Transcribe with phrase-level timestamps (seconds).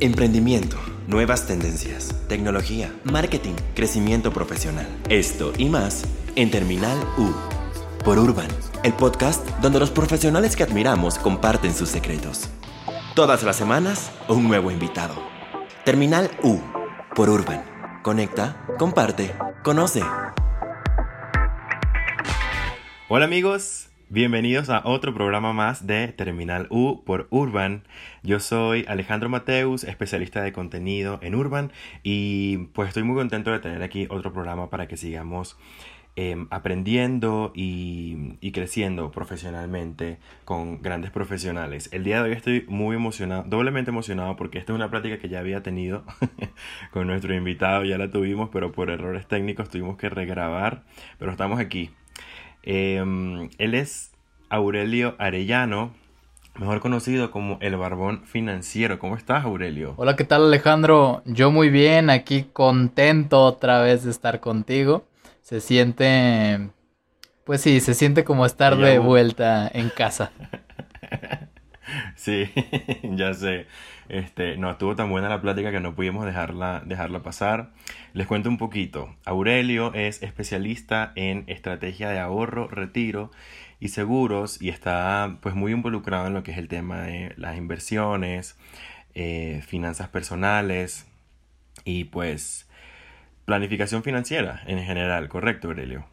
[0.00, 0.76] Emprendimiento,
[1.08, 4.86] nuevas tendencias, tecnología, marketing, crecimiento profesional.
[5.08, 6.04] Esto y más
[6.36, 7.32] en Terminal U
[8.04, 8.46] por Urban,
[8.84, 12.48] el podcast donde los profesionales que admiramos comparten sus secretos.
[13.16, 15.16] Todas las semanas, un nuevo invitado.
[15.84, 16.60] Terminal U
[17.16, 17.64] por Urban.
[18.04, 19.34] Conecta, comparte,
[19.64, 20.04] conoce.
[23.08, 27.82] Hola amigos, bienvenidos a otro programa más de Terminal U por Urban.
[28.22, 31.72] Yo soy Alejandro Mateus, especialista de contenido en Urban
[32.02, 35.58] y pues estoy muy contento de tener aquí otro programa para que sigamos
[36.16, 41.90] em, aprendiendo y, y creciendo profesionalmente con grandes profesionales.
[41.92, 45.28] El día de hoy estoy muy emocionado, doblemente emocionado porque esta es una práctica que
[45.28, 46.04] ya había tenido
[46.92, 50.84] con nuestro invitado, ya la tuvimos, pero por errores técnicos tuvimos que regrabar,
[51.18, 51.90] pero estamos aquí
[52.70, 54.12] Em, él es
[54.50, 55.94] Aurelio Arellano,
[56.58, 58.98] mejor conocido como el Barbón Financiero.
[58.98, 59.94] ¿Cómo estás, Aurelio?
[59.96, 61.22] Hola, ¿qué tal, Alejandro?
[61.24, 65.06] Yo muy bien, aquí contento otra vez de estar contigo.
[65.40, 66.68] Se siente,
[67.44, 70.30] pues sí, se siente como estar de vuelta en casa.
[72.16, 72.50] sí,
[73.02, 73.66] ya sé.
[74.08, 77.70] Este, no, estuvo tan buena la plática que no pudimos dejarla, dejarla pasar.
[78.14, 79.14] Les cuento un poquito.
[79.24, 83.30] Aurelio es especialista en estrategia de ahorro, retiro
[83.80, 87.56] y seguros y está pues muy involucrado en lo que es el tema de las
[87.56, 88.56] inversiones,
[89.14, 91.06] eh, finanzas personales
[91.84, 92.68] y pues
[93.44, 96.06] planificación financiera en general, ¿correcto Aurelio?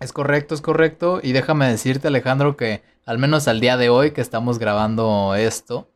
[0.00, 1.20] Es correcto, es correcto.
[1.22, 5.90] Y déjame decirte Alejandro que al menos al día de hoy que estamos grabando esto,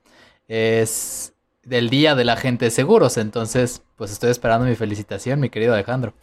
[0.49, 1.34] es
[1.65, 3.17] del Día de la Gente de Seguros.
[3.17, 6.15] Entonces, pues estoy esperando mi felicitación, mi querido Alejandro.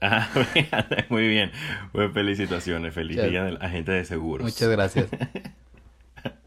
[0.00, 0.28] Ah,
[1.08, 1.52] muy bien.
[1.92, 4.44] Pues felicitaciones, feliz Día de la Gente de Seguros.
[4.44, 5.08] Muchas gracias.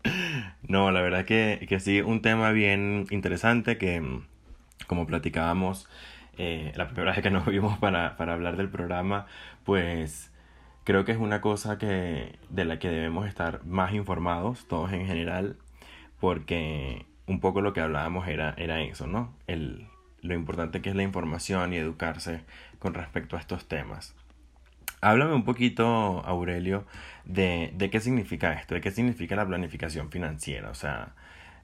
[0.67, 4.21] no, la verdad que, que sí, un tema bien interesante que,
[4.87, 5.87] como platicábamos
[6.37, 9.25] eh, la primera vez que nos vimos para, para hablar del programa,
[9.63, 10.31] pues
[10.83, 15.07] creo que es una cosa que de la que debemos estar más informados todos en
[15.07, 15.57] general
[16.19, 19.33] porque un poco lo que hablábamos era, era eso, ¿no?
[19.47, 19.87] El,
[20.21, 22.41] lo importante que es la información y educarse
[22.79, 24.15] con respecto a estos temas.
[25.01, 26.85] Háblame un poquito, Aurelio,
[27.25, 31.13] de, de qué significa esto, de qué significa la planificación financiera, o sea,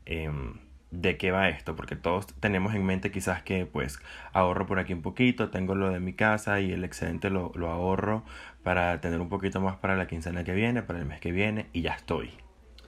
[0.05, 0.59] em,
[0.91, 3.99] de qué va esto, porque todos tenemos en mente quizás que pues
[4.33, 7.69] ahorro por aquí un poquito, tengo lo de mi casa y el excedente lo, lo
[7.69, 8.23] ahorro
[8.63, 11.67] para tener un poquito más para la quincena que viene, para el mes que viene
[11.73, 12.31] y ya estoy,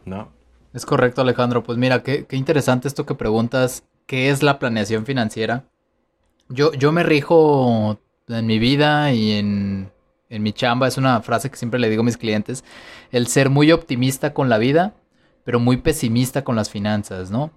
[0.06, 0.31] ¿no?
[0.73, 1.63] Es correcto, Alejandro.
[1.63, 3.84] Pues mira, qué, interesante esto que preguntas.
[4.07, 5.66] ¿Qué es la planeación financiera?
[6.50, 9.91] Yo, yo me rijo en mi vida y en,
[10.29, 10.88] en mi chamba.
[10.88, 12.63] Es una frase que siempre le digo a mis clientes.
[13.12, 14.94] El ser muy optimista con la vida,
[15.44, 17.51] pero muy pesimista con las finanzas, ¿no?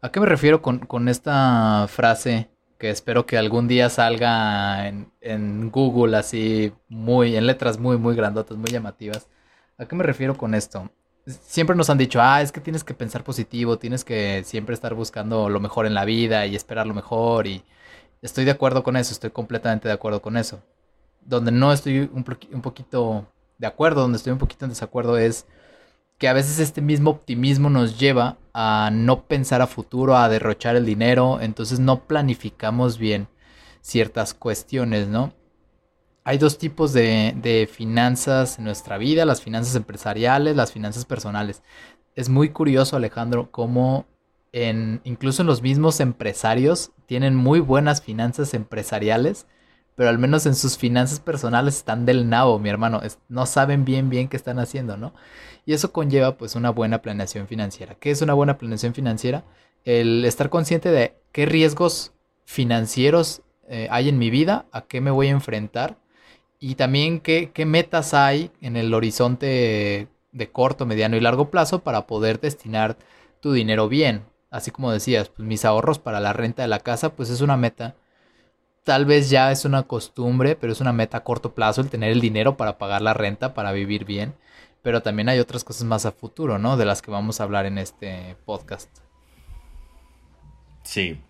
[0.00, 2.48] ¿A qué me refiero con, con esta frase?
[2.78, 8.16] que espero que algún día salga en, en, Google así muy en letras muy muy
[8.16, 9.28] grandotas, muy llamativas.
[9.76, 10.90] ¿A qué me refiero con esto?
[11.46, 14.94] Siempre nos han dicho, ah, es que tienes que pensar positivo, tienes que siempre estar
[14.94, 17.64] buscando lo mejor en la vida y esperar lo mejor y
[18.22, 20.62] estoy de acuerdo con eso, estoy completamente de acuerdo con eso.
[21.20, 22.24] Donde no estoy un,
[22.62, 23.26] poquito
[23.58, 25.46] de acuerdo, donde estoy un poquito en desacuerdo es
[26.18, 30.76] que a veces este mismo optimismo nos lleva a no pensar a futuro, a derrochar
[30.76, 33.28] el dinero, entonces no planificamos bien
[33.80, 35.32] ciertas cuestiones, ¿no?
[36.30, 41.60] Hay dos tipos de, finanzas en nuestra vida, las finanzas empresariales, las finanzas personales.
[42.14, 44.06] Es muy curioso, Alejandro, cómo
[44.52, 49.48] incluso en los mismos empresarios tienen muy buenas finanzas empresariales,
[49.96, 53.00] pero al menos en sus finanzas personales están del nabo, mi hermano.
[53.28, 55.12] no saben bien bien qué están haciendo, ¿no?
[55.66, 57.96] Y eso conlleva pues una buena planeación financiera.
[57.96, 59.42] ¿Qué es una buena planeación financiera?
[59.84, 62.12] El estar consciente de qué riesgos
[62.44, 65.98] financieros eh, hay en mi vida, a qué me voy a enfrentar
[66.60, 72.06] y también qué, metas hay en el horizonte de corto, mediano y largo plazo para
[72.06, 72.98] poder destinar
[73.40, 74.24] tu dinero bien.
[74.50, 77.56] Así como decías, pues mis ahorros para la renta de la casa, pues es una
[77.56, 77.96] meta.
[78.84, 82.12] Tal vez ya es una costumbre, pero es una meta a corto plazo el tener
[82.12, 84.34] el dinero para pagar la renta, para vivir bien.
[84.82, 86.76] Pero también hay otras cosas más a futuro, ¿no?
[86.76, 88.90] De las que vamos a hablar en este podcast.
[90.82, 91.20] Sí,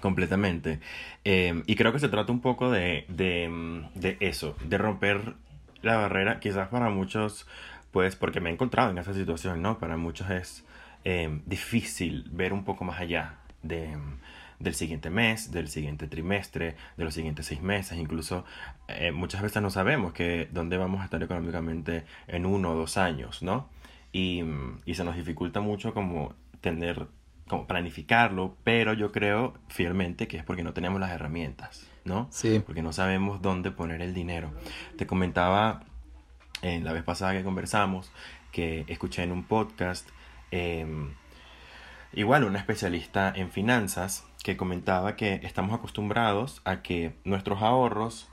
[0.00, 0.80] Completamente.
[1.24, 5.34] Em, y creo que se trata un poco de, de, eso, de romper
[5.82, 7.46] la barrera, quizás para muchos,
[7.92, 9.78] pues porque me he encontrado en esa situación, ¿no?
[9.78, 10.64] Para muchos es
[11.04, 13.96] em, difícil ver un poco más allá de,
[14.58, 18.44] del siguiente mes, del siguiente trimestre, de los siguientes seis meses, incluso
[18.88, 22.96] eh, muchas veces no sabemos que dónde vamos a estar económicamente en uno o dos
[22.96, 23.68] años, ¿no?
[24.12, 24.42] Y,
[24.84, 27.06] y se nos dificulta mucho como tener
[27.48, 32.28] como planificarlo, pero yo creo fielmente que es porque no tenemos las herramientas, ¿no?
[32.30, 32.60] Sí.
[32.64, 34.52] Porque no sabemos dónde poner el dinero.
[34.96, 35.84] Te comentaba
[36.62, 38.10] en la vez pasada que conversamos
[38.50, 40.08] que escuché en un podcast
[40.50, 41.12] em,
[42.12, 48.28] igual una especialista en finanzas que comentaba que estamos acostumbrados a que nuestros ahorros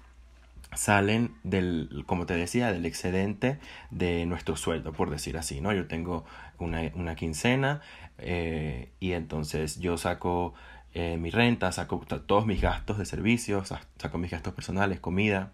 [0.76, 3.60] salen del, como te decía, del excedente
[3.92, 5.74] de nuestro sueldo, por decir así, ¿no?
[5.74, 6.26] Yo tengo
[6.60, 7.82] una, quincena
[8.18, 10.54] eh, y entonces yo saco
[10.94, 15.52] eh, mi renta, saco todos mis gastos de servicios, saco mis gastos personales, comida.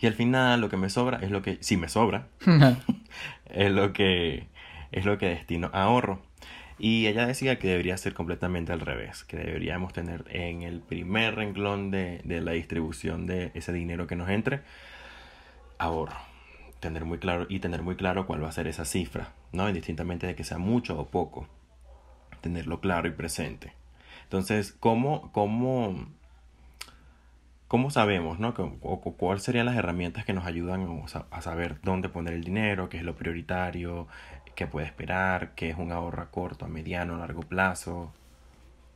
[0.00, 2.28] Y al final lo que me sobra es lo que, si me sobra,
[3.46, 4.48] es lo que,
[4.92, 6.20] es lo que destino a ahorro.
[6.78, 11.36] Y ella decía que debería ser completamente al revés, que deberíamos tener en el primer
[11.36, 14.62] renglón de, la distribución de ese dinero que nos entre,
[15.78, 16.33] ahorro.
[16.84, 19.66] Tener muy claro y tener muy claro cuál va a ser esa cifra, ¿no?
[19.66, 21.48] Indistintamente de que sea mucho o poco.
[22.42, 23.72] Tenerlo claro y presente.
[24.24, 26.08] Entonces, ¿cómo, cómo,
[27.68, 28.52] cómo sabemos, ¿no?
[28.52, 33.02] ¿Cuáles serían las herramientas que nos ayudan a saber dónde poner el dinero, qué es
[33.02, 34.06] lo prioritario,
[34.54, 38.12] qué puede esperar, qué es un ahorro a corto, a mediano, a largo plazo.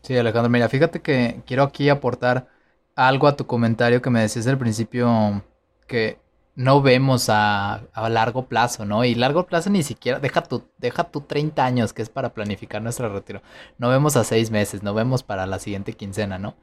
[0.03, 2.49] Sí, Alejandro, mira, fíjate que quiero aquí aportar
[2.95, 5.43] algo a tu comentario que me decías al principio
[5.87, 6.19] que
[6.59, 9.05] no vemos a, largo plazo, ¿no?
[9.05, 12.83] Y largo plazo ni siquiera, deja tu, deja tu 30 años, que es para planificar
[12.83, 13.43] nuestro retiro.
[13.79, 16.57] No vemos a seis meses, no vemos para la siguiente quincena, ¿no?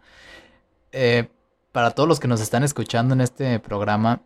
[0.92, 1.30] Eh,
[1.72, 4.22] para todos los que nos están escuchando en este programa,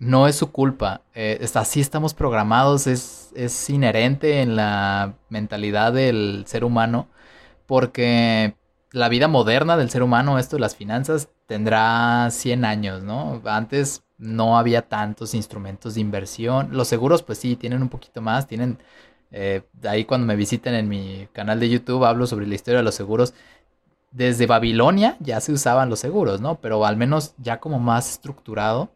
[0.00, 1.02] no es su culpa.
[1.14, 7.06] Eh, así estamos programados, es, es inherente en la mentalidad del ser humano,
[7.66, 8.56] porque
[8.90, 13.40] la vida moderna del ser humano, esto de las finanzas, tendrá 100 años, ¿no?
[13.44, 16.68] Antes no había tantos instrumentos de inversión.
[16.70, 18.78] Los seguros, pues sí, tienen un poquito más, tienen...
[19.32, 22.84] Eh, ahí cuando me visiten en mi canal de YouTube hablo sobre la historia de
[22.84, 23.34] los seguros.
[24.12, 26.56] Desde Babilonia ya se usaban los seguros, ¿no?
[26.60, 28.90] Pero al menos ya como más estructurado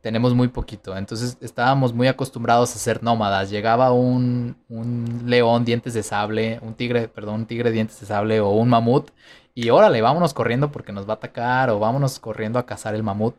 [0.00, 0.96] tenemos muy poquito.
[0.96, 3.50] Entonces estábamos muy acostumbrados a ser nómadas.
[3.50, 8.40] Llegaba un, un león dientes de sable, un tigre, perdón, un tigre dientes de sable
[8.40, 9.10] o un mamut.
[9.54, 13.02] Y órale, vámonos corriendo porque nos va a atacar o vámonos corriendo a cazar el
[13.02, 13.34] mamut.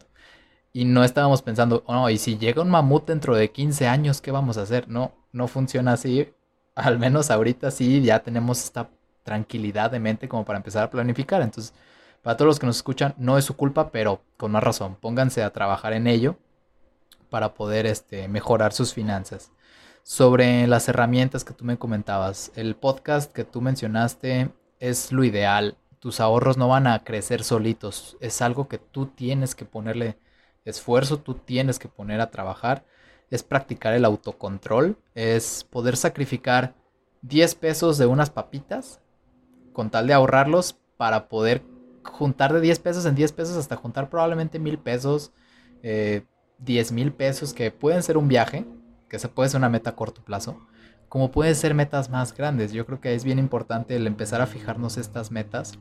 [0.78, 4.22] Y no estábamos pensando, oh, no, y si llega un mamut dentro de 15 años,
[4.22, 4.88] ¿qué vamos a hacer?
[4.88, 6.32] No, no funciona así.
[6.76, 8.88] Al menos ahorita sí, ya tenemos esta
[9.24, 11.42] tranquilidad de mente como para empezar a planificar.
[11.42, 11.74] Entonces,
[12.22, 15.42] para todos los que nos escuchan, no es su culpa, pero con más razón, pónganse
[15.42, 16.38] a trabajar en ello
[17.32, 19.52] para poder este, mejorar sus finanzas.
[20.04, 25.76] Sobre las herramientas que tú me comentabas, el podcast que tú mencionaste es lo ideal.
[25.98, 28.16] Tus ahorros no van a crecer solitos.
[28.20, 30.20] Es algo que tú tienes que ponerle
[30.70, 32.86] esfuerzo, tú tienes que poner a trabajar.
[33.30, 36.76] Es practicar el autocontrol, es poder sacrificar
[37.24, 39.02] 10 pesos de unas papitas
[39.74, 41.64] con tal de ahorrarlos para poder
[42.04, 45.34] juntar de 10 pesos en 10 pesos hasta juntar probablemente mil pesos.
[45.84, 46.24] Eh,
[46.60, 48.66] 10 mil pesos que pueden ser un viaje,
[49.10, 50.60] que se puede ser una meta a corto plazo,
[51.10, 52.72] como pueden ser metas más grandes.
[52.72, 55.80] Yo creo que es bien importante el empezar a fijarnos estas metas.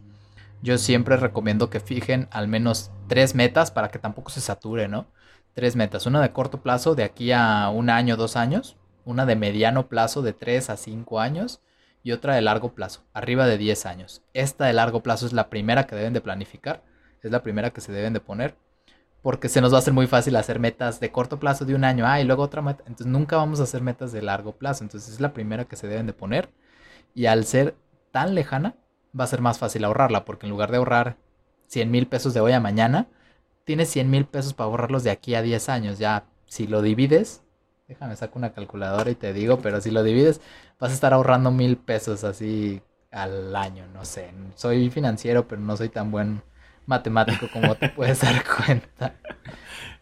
[0.62, 5.06] Yo siempre recomiendo que fijen al menos tres metas para que tampoco se sature, ¿no?
[5.54, 6.06] Tres metas.
[6.06, 8.76] Una de corto plazo de aquí a un año, dos años.
[9.04, 11.60] Una de mediano plazo de tres a cinco años.
[12.02, 14.22] Y otra de largo plazo, arriba de 10 años.
[14.32, 16.84] Esta de largo plazo es la primera que deben de planificar.
[17.20, 18.54] Es la primera que se deben de poner
[19.26, 21.82] porque se nos va a hacer muy fácil hacer metas de corto plazo de un
[21.82, 22.84] año, ah, y luego otra meta.
[22.86, 24.84] Entonces nunca vamos a hacer metas de largo plazo.
[24.84, 26.48] Entonces es la primera que se deben de poner.
[27.12, 27.74] Y al ser
[28.12, 28.76] tan lejana,
[29.18, 31.16] va a ser más fácil ahorrarla, porque en lugar de ahorrar
[31.68, 33.08] 100 mil pesos de hoy a mañana,
[33.64, 35.98] tienes 100 mil pesos para ahorrarlos de aquí a 10 años.
[35.98, 37.42] Ya, si lo divides,
[37.88, 40.40] déjame sacar una calculadora y te digo, pero si lo divides,
[40.78, 44.30] vas a estar ahorrando mil pesos así al año, no sé.
[44.54, 46.42] Soy financiero, pero no soy tan buen
[46.86, 49.14] matemático como te puedes dar cuenta.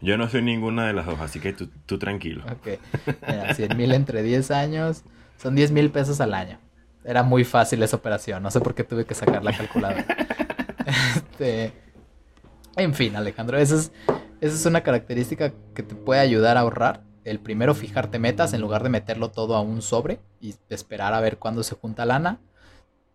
[0.01, 2.43] Yo no soy ninguna de las dos, así que tú, tranquilo.
[2.45, 2.79] Ok.
[3.27, 5.03] Mira, 100 mil entre 10 años
[5.37, 6.59] son 10 mil pesos al año.
[7.05, 8.41] Era muy fácil esa operación.
[8.41, 10.05] No sé por qué tuve que sacar la calculadora.
[11.15, 11.73] Este,
[12.77, 13.91] en fin, Alejandro, esa es,
[14.39, 17.03] esa es una característica que te puede ayudar a ahorrar.
[17.23, 21.19] El primero, fijarte metas en lugar de meterlo todo a un sobre y esperar a
[21.21, 22.39] ver cuándo se junta lana.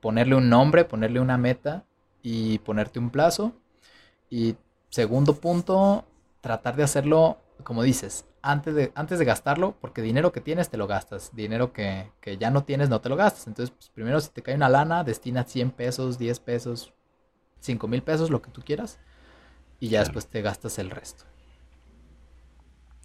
[0.00, 1.84] Ponerle un nombre, ponerle una meta
[2.22, 3.52] y ponerte un plazo.
[4.28, 4.56] Y
[4.88, 6.04] segundo punto,
[6.40, 10.76] tratar de hacerlo, como dices, antes de, antes de gastarlo, porque dinero que tienes te
[10.76, 13.46] lo gastas, dinero que, ya no tienes no te lo gastas.
[13.46, 16.94] Entonces, pues, primero si te cae una lana, destina 100 pesos, 10 pesos,
[17.60, 18.98] 5 mil pesos, lo que tú quieras,
[19.78, 21.24] y ya después te gastas el resto.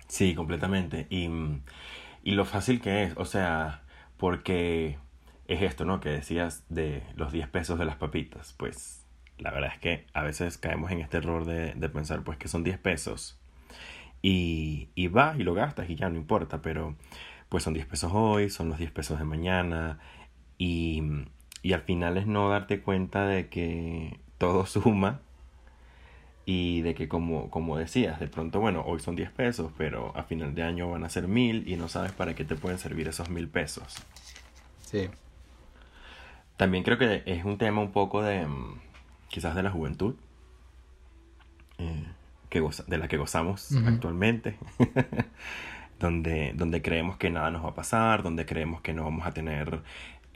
[0.08, 1.08] Sí, completamente.
[1.10, 1.30] Y,
[2.24, 3.84] y lo fácil que es, o sea,
[4.18, 5.00] porque
[5.48, 6.00] es esto, ¿no?
[6.00, 8.54] Que decías de los 10 pesos de las papitas.
[8.54, 9.06] Pues
[9.38, 12.64] la verdad es que a veces caemos en este error de, pensar, pues que son
[12.64, 13.40] 10 pesos.
[14.28, 16.96] Y, y vas y lo gastas y ya no importa, pero
[17.48, 20.00] pues son 10 pesos hoy, son los 10 pesos de mañana.
[20.58, 21.04] Y,
[21.62, 25.22] y al final es no darte cuenta de que todo suma
[26.44, 30.24] y de que como, como decías, de pronto, bueno, hoy son 10 pesos, pero a
[30.24, 33.08] final de año van a ser mil y no sabes para qué te pueden servir
[33.08, 33.96] esos mil pesos.
[34.82, 35.08] Sí.
[36.58, 38.80] También creo que es un tema un poco de, mm,
[39.30, 40.16] quizás de la juventud,
[41.78, 42.06] eh,
[42.50, 44.58] que de la que gozamos actualmente,
[46.00, 49.32] donde, donde creemos que nada nos va a pasar, donde creemos que no vamos a
[49.32, 49.82] tener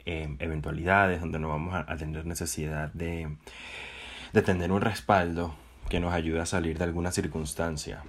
[0.06, 3.36] eh, eventualidades, donde no vamos a, tener necesidad de,
[4.32, 5.54] de tener un respaldo
[5.88, 8.02] que nos ayude a salir de alguna circunstancia.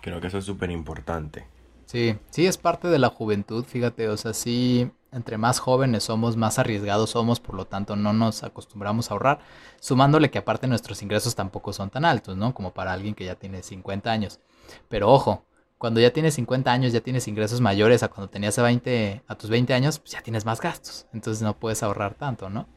[0.00, 1.46] Creo que eso es súper importante.
[1.86, 6.36] Sí, sí es parte de la juventud, fíjate, o sea, sí, entre más jóvenes somos,
[6.36, 9.40] más arriesgados somos, por lo tanto no nos acostumbramos a ahorrar,
[9.80, 12.54] sumándole que aparte nuestros ingresos tampoco son tan altos, ¿no?
[12.54, 14.40] Como para alguien que ya tiene 50 años.
[14.88, 15.44] Pero ojo,
[15.78, 19.34] cuando ya tienes 50 años, ya tienes ingresos mayores a cuando tenías a, 20, a
[19.34, 22.68] tus 20 años, pues ya tienes más gastos, entonces no puedes ahorrar tanto, ¿no?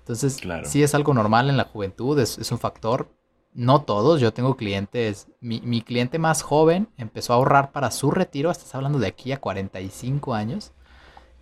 [0.00, 3.08] Entonces, sí es algo normal en la juventud, es, un factor.
[3.54, 8.50] No todos, yo tengo clientes, mi, cliente más joven empezó a ahorrar para su retiro,
[8.50, 10.72] estás hablando de aquí a 45 años,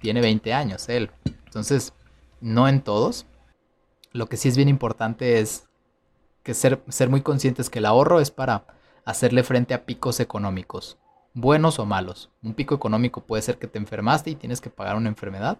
[0.02, 1.10] tiene 20 años él.
[1.46, 1.94] Entonces,
[2.42, 3.26] no en todos.
[4.12, 5.68] Lo que sí es bien importante es
[6.42, 8.66] que ser, ser muy conscientes que el ahorro es para
[9.06, 10.98] hacerle frente a picos económicos,
[11.32, 12.30] buenos o malos.
[12.42, 15.58] Un pico económico puede ser que te enfermaste y tienes que pagar una enfermedad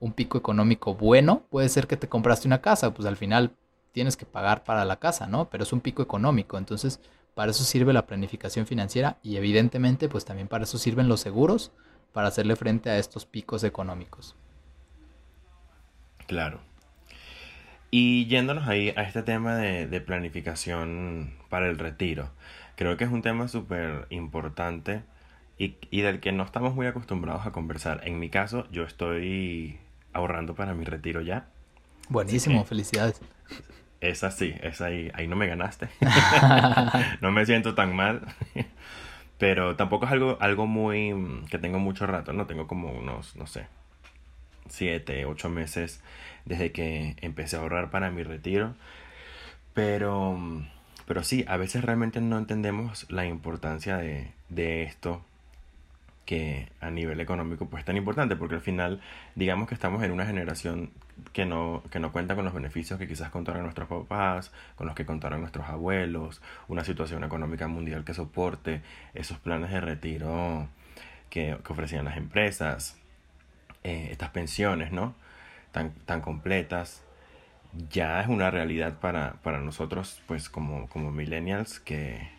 [0.00, 3.52] un pico económico bueno, puede ser que te compraste una casa, pues al final
[3.92, 5.48] tienes que pagar para la casa, ¿no?
[5.48, 7.00] Pero es un pico económico, entonces
[7.34, 11.72] para eso sirve la planificación financiera y evidentemente pues también para eso sirven los seguros
[12.16, 14.34] para hacerle frente a estos picos económicos.
[16.26, 16.60] Claro.
[17.90, 22.30] Y yéndonos ahí a este tema de, de planificación para el retiro,
[22.74, 25.02] creo que es un tema súper importante
[25.58, 28.00] y, y, del que no estamos muy acostumbrados a conversar.
[28.04, 29.78] En mi caso, yo estoy
[30.14, 31.48] ahorrando para mi retiro ya.
[32.08, 33.20] Buenísimo, felicidades.
[34.00, 35.90] Es así, es ahí, ahí no me ganaste.
[37.20, 38.22] no me siento tan mal.
[39.38, 42.46] Pero tampoco es algo, algo muy mm, que tengo mucho rato, ¿no?
[42.46, 43.66] Tengo como unos, no sé,
[44.68, 46.02] siete, ocho meses
[46.44, 48.74] desde que empecé a ahorrar para mi retiro.
[49.74, 50.68] Pero, mm,
[51.06, 55.22] pero sí, a veces realmente no entendemos la importancia de, de esto
[56.24, 59.00] que a nivel económico pues es tan importante porque al final
[59.36, 60.90] digamos que estamos en una generación
[61.32, 64.94] que no, que no cuenta con los beneficios que quizás contaron nuestros papás, con los
[64.94, 68.82] que contaron nuestros abuelos, una situación económica mundial que soporte
[69.14, 70.68] esos planes de retiro
[71.30, 72.96] que, que ofrecían las empresas,
[73.84, 75.14] eh, estas pensiones, ¿no?
[75.72, 77.02] Tan, tan completas,
[77.90, 82.30] ya es una realidad para, para nosotros, pues como, como millennials, que,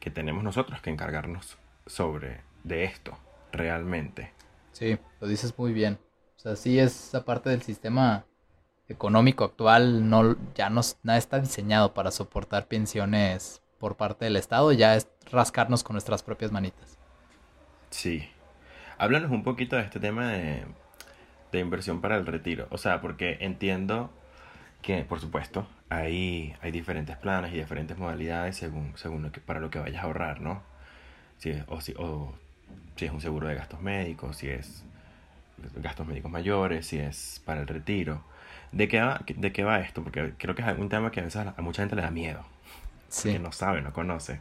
[0.00, 3.18] que tenemos nosotros que encargarnos sobre de esto,
[3.52, 4.30] realmente.
[4.72, 5.98] Sí, lo dices muy bien.
[6.42, 8.26] O sea, sí es parte del sistema
[8.88, 14.72] económico actual, no, ya no, nada está diseñado para soportar pensiones por parte del Estado,
[14.72, 16.98] ya es rascarnos con nuestras propias manitas.
[17.90, 18.28] Sí.
[18.98, 20.64] Háblanos un poquito de este tema de,
[21.52, 22.66] de inversión para el retiro.
[22.70, 24.10] O sea, porque entiendo
[24.82, 29.78] que, por supuesto, hay, hay diferentes planes y diferentes modalidades según, según para lo que
[29.78, 30.64] vayas a ahorrar, ¿no?
[31.38, 32.34] Sí, o, si, o
[32.96, 34.84] si es un seguro de gastos médicos, si es
[35.76, 38.24] gastos médicos mayores, si es para el retiro.
[38.72, 40.02] ¿De qué va, de qué va esto?
[40.02, 42.44] Porque creo que es un tema que a veces a mucha gente le da miedo.
[43.08, 43.32] Sí.
[43.32, 44.40] Que no sabe, no conoce.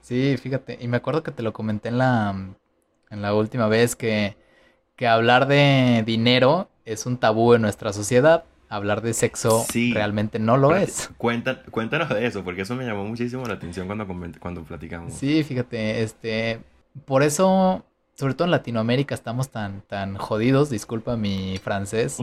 [0.00, 0.78] Sí, fíjate.
[0.80, 2.34] Y me acuerdo que te lo comenté en la,
[3.10, 4.36] en la última vez que,
[4.96, 8.44] que hablar de dinero es un tabú en nuestra sociedad.
[8.68, 11.10] Hablar de sexo realmente no lo es.
[11.18, 14.06] cuéntanos de eso, porque eso me llamó muchísimo la atención cuando,
[14.40, 15.12] cuando platicamos.
[15.12, 16.60] Sí, fíjate, este,
[17.04, 17.84] por eso,
[18.16, 22.18] sobre todo en Latinoamérica, estamos tan, tan jodidos, disculpa mi francés,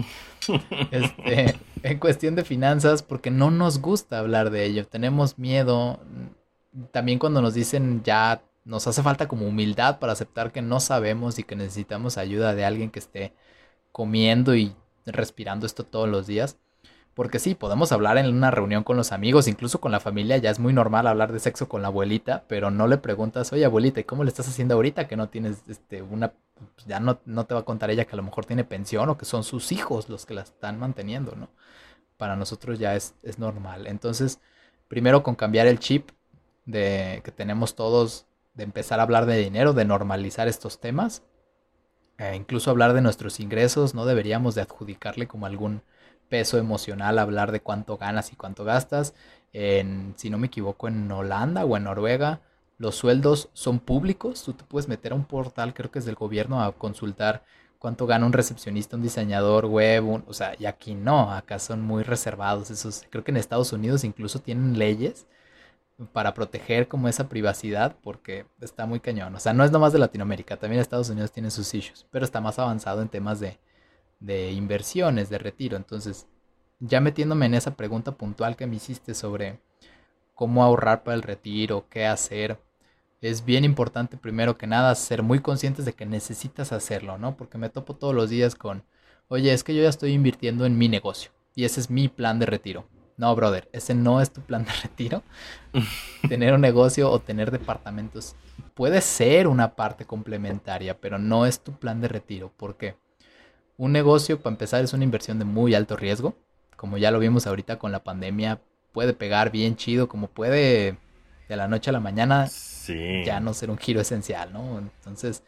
[0.91, 4.88] este, en cuestión de finanzas, porque no nos gusta hablar de ello.
[4.88, 6.00] Tenemos miedo.
[6.91, 11.38] También cuando nos dicen ya nos hace falta como humildad para aceptar que no sabemos
[11.38, 13.33] y que necesitamos ayuda de alguien que esté
[13.91, 14.73] comiendo y
[15.05, 16.57] respirando esto todos los días.
[17.13, 20.50] Porque sí, podemos hablar en una reunión con los amigos, incluso con la familia, ya
[20.50, 24.00] es muy normal hablar de sexo con la abuelita, pero no le preguntas, oye abuelita,
[24.00, 26.34] ¿y cómo le estás haciendo ahorita que no tienes este una
[26.75, 29.10] pues ya no, no te va a contar ella que a lo mejor tiene pensión
[29.10, 31.50] o que son sus hijos los que la están manteniendo, ¿no?
[32.17, 33.88] Para nosotros ya es, es normal.
[33.88, 34.39] Entonces,
[34.88, 36.10] primero con cambiar el chip
[36.65, 41.24] de que tenemos todos de empezar a hablar de dinero, de normalizar estos temas.
[42.20, 45.82] Eh, incluso hablar de nuestros ingresos, no deberíamos de adjudicarle como algún
[46.34, 49.13] peso emocional hablar de cuánto ganas y cuánto gastas.
[49.54, 52.42] En, si no me equivoco, en Holanda o en Noruega,
[52.80, 54.42] los sueldos son públicos.
[54.42, 57.44] Tú te puedes meter a un portal, creo que es del gobierno, a consultar
[57.78, 62.02] cuánto gana un recepcionista, un diseñador web, o sea, y aquí no, acá son muy
[62.02, 62.72] reservados.
[62.72, 65.28] Esos, creo que en Estados Unidos incluso tienen leyes
[66.13, 69.36] para proteger como esa privacidad porque está muy cañón.
[69.36, 72.42] O sea, no es nomás de Latinoamérica, también Estados Unidos tiene sus issues, pero está
[72.42, 73.60] más avanzado en temas de,
[74.24, 75.77] de inversiones, de retiro.
[75.77, 76.27] Entonces,
[76.80, 79.60] ya metiéndome en esa pregunta puntual que me hiciste sobre
[80.34, 82.60] cómo ahorrar para el retiro, qué hacer,
[83.22, 87.38] es bien importante primero que nada ser muy conscientes de que necesitas hacerlo, ¿no?
[87.38, 88.84] Porque me topo todos los días con,
[89.27, 92.39] oye, es que yo ya estoy invirtiendo en mi negocio y ese es mi plan
[92.39, 92.86] de retiro.
[93.15, 95.24] No, brother, ese no es tu plan de retiro.
[96.27, 98.36] tener un negocio o tener departamentos
[98.74, 102.51] puede ser una parte complementaria, pero no es tu plan de retiro.
[102.58, 102.96] ¿Por qué?
[103.77, 106.36] Un negocio, para empezar, es una inversión de muy alto riesgo.
[106.75, 108.60] Como ya lo vimos ahorita con la pandemia,
[108.92, 110.98] puede pegar bien chido, como puede
[111.50, 112.48] de la noche a la mañana
[113.25, 114.80] ya no ser un giro esencial, ¿no?
[114.80, 115.44] Entonces,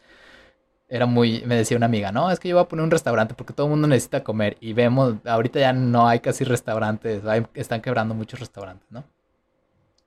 [0.88, 3.34] era muy, me decía una amiga, no, es que yo voy a poner un restaurante
[3.34, 7.22] porque todo el mundo necesita comer y vemos, ahorita ya no hay casi restaurantes,
[7.54, 9.04] están quebrando muchos restaurantes, ¿no?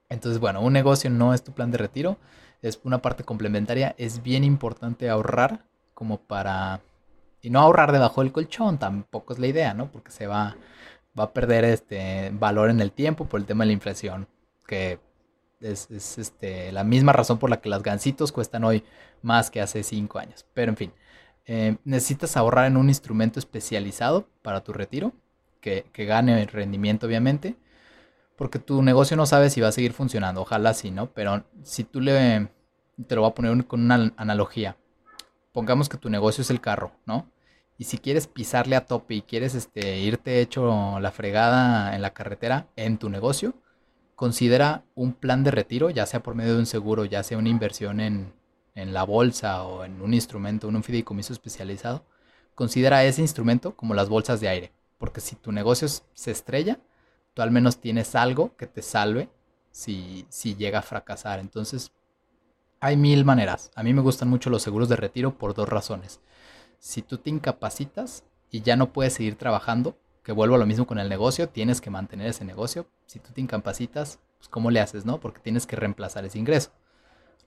[0.09, 2.17] Entonces, bueno, un negocio no es tu plan de retiro,
[2.61, 6.81] es una parte complementaria, es bien importante ahorrar como para,
[7.41, 9.91] y no ahorrar debajo del colchón, tampoco es la idea, ¿no?
[9.91, 10.57] Porque se va,
[11.17, 14.27] va a perder este valor en el tiempo por el tema de la inflación,
[14.67, 14.99] que
[15.61, 18.83] es, este, la misma razón por la que las gancitos cuestan hoy
[19.21, 20.45] más que hace 5 años.
[20.53, 20.93] Pero en fin,
[21.45, 25.13] eh, necesitas ahorrar en un instrumento especializado para tu retiro,
[25.61, 27.57] que, que gane rendimiento obviamente,
[28.37, 31.11] porque tu negocio no sabe si va a seguir funcionando, ojalá sí, ¿no?
[31.11, 32.49] Pero si tú le,
[33.07, 34.77] te lo voy a poner con una analogía,
[35.59, 37.29] pongamos que tu negocio es el carro, ¿no?
[37.77, 42.13] Y si quieres pisarle a tope y quieres este, irte hecho la fregada en la
[42.13, 43.53] carretera en tu negocio,
[44.15, 47.49] considera un plan de retiro, ya sea por medio de un seguro, ya sea una
[47.49, 48.33] inversión en,
[48.73, 52.05] la bolsa o en un instrumento, en un fideicomiso especializado,
[52.55, 54.71] considera ese instrumento como las bolsas de aire.
[54.97, 56.79] Porque si tu negocio se estrella,
[57.33, 59.27] tú al menos tienes algo que te salve
[59.71, 61.41] si, si llega a fracasar.
[61.41, 61.91] Entonces,
[62.79, 63.71] hay mil maneras.
[63.75, 66.21] A mí me gustan mucho los seguros de retiro por dos razones.
[66.79, 70.87] Si tú te incapacitas y ya no puedes seguir trabajando, que vuelvo a lo mismo
[70.87, 72.87] con el negocio, tienes que mantener ese negocio.
[73.05, 75.19] Si tú te incapacitas, pues ¿cómo le haces, no?
[75.19, 76.71] Porque tienes que reemplazar ese ingreso.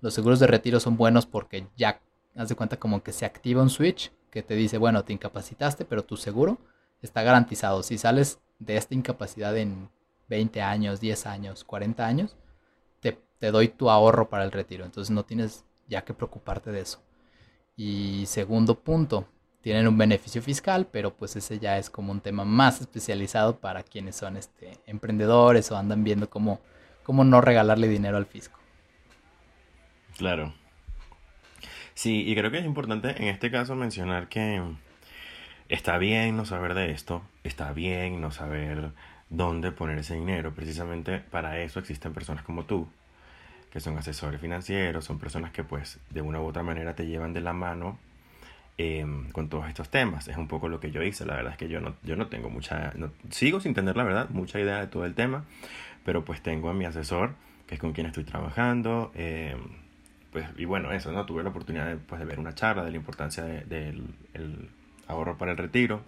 [0.01, 2.01] Los seguros de retiro son buenos porque ya,
[2.37, 5.85] haz de cuenta como que se activa un switch que te dice, bueno, te incapacitaste,
[5.85, 6.59] pero tu seguro
[7.01, 7.83] está garantizado.
[7.83, 9.91] Si sales de esta incapacidad en
[10.29, 12.37] 20 años, 10 años, 40 años,
[13.43, 14.85] te, doy tu ahorro para el retiro.
[14.85, 17.03] Entonces no tienes ya que preocuparte de eso.
[17.77, 19.27] Y segundo punto,
[19.61, 23.83] tienen un beneficio fiscal, pero pues ese ya es como un tema más especializado para
[23.83, 26.61] quienes son este, emprendedores o andan viendo cómo,
[27.03, 28.59] cómo no regalarle dinero al fisco.
[30.17, 30.53] Claro.
[31.95, 34.63] Sí, y creo que es importante en este caso mencionar que
[35.69, 38.93] está bien no saber de esto, está bien no saber
[39.31, 40.55] dónde poner ese dinero.
[40.55, 42.89] Precisamente para eso existen personas como tú,
[43.73, 47.33] que son asesores financieros, son personas que pues de una u otra manera te llevan
[47.33, 47.99] de la mano
[48.79, 50.29] Em, con todos estos temas.
[50.29, 51.27] Es un poco lo que yo hice.
[51.27, 52.93] La verdad es que yo no, yo no tengo mucha,
[53.31, 55.45] sigo sin tener la verdad, mucha idea de todo el tema,
[56.05, 57.35] pero pues tengo a mi asesor,
[57.67, 59.13] que es con quien estoy trabajando.
[59.15, 59.61] Em,
[60.33, 61.27] pues, y bueno, eso, ¿no?
[61.27, 64.15] Tuve la oportunidad de, pues, de ver una charla de la importancia del
[65.07, 66.03] ahorro para el retiro.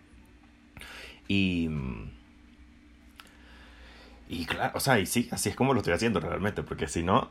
[1.28, 1.68] Y
[4.26, 7.02] y claro, o sea, y sí, así es como lo estoy haciendo realmente, porque si
[7.02, 7.30] no...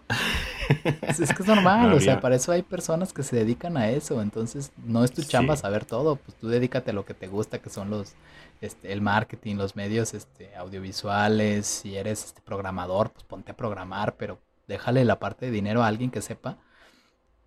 [0.84, 4.21] es que es normal, o sea, para eso hay personas que se dedican a eso,
[4.21, 7.60] entonces no es tu chamba saber todo, pues tú dedícate a lo que te gusta,
[7.60, 8.13] que son los,
[8.62, 14.15] este, el marketing, los medios este, audiovisuales, si eres este, programador, pues ponte a programar,
[14.15, 16.58] pero déjale la parte de dinero a alguien que sepa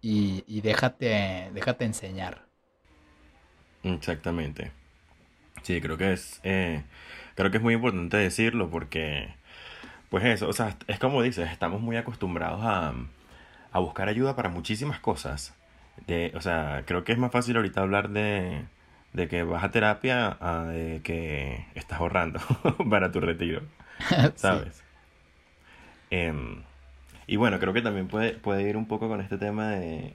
[0.01, 2.47] y, y déjate, déjate enseñar.
[3.85, 4.73] Exactamente.
[5.63, 6.41] Sí, creo que es...
[6.45, 6.83] Eh
[7.37, 9.29] creo que es muy importante decirlo porque,
[10.11, 12.95] pues eso, o sea, es como dices, estamos muy acostumbrados a,
[13.73, 15.55] a buscar ayuda para muchísimas cosas.
[16.07, 18.65] De, o sea, creo que es más fácil ahorita hablar de,
[19.15, 22.41] de que vas a terapia a de que estás ahorrando
[22.91, 23.63] para tu retiro,
[24.37, 24.85] ¿sabes?
[26.11, 26.63] Em,
[27.27, 30.15] y bueno, creo que también puede, puede ir un poco con este tema de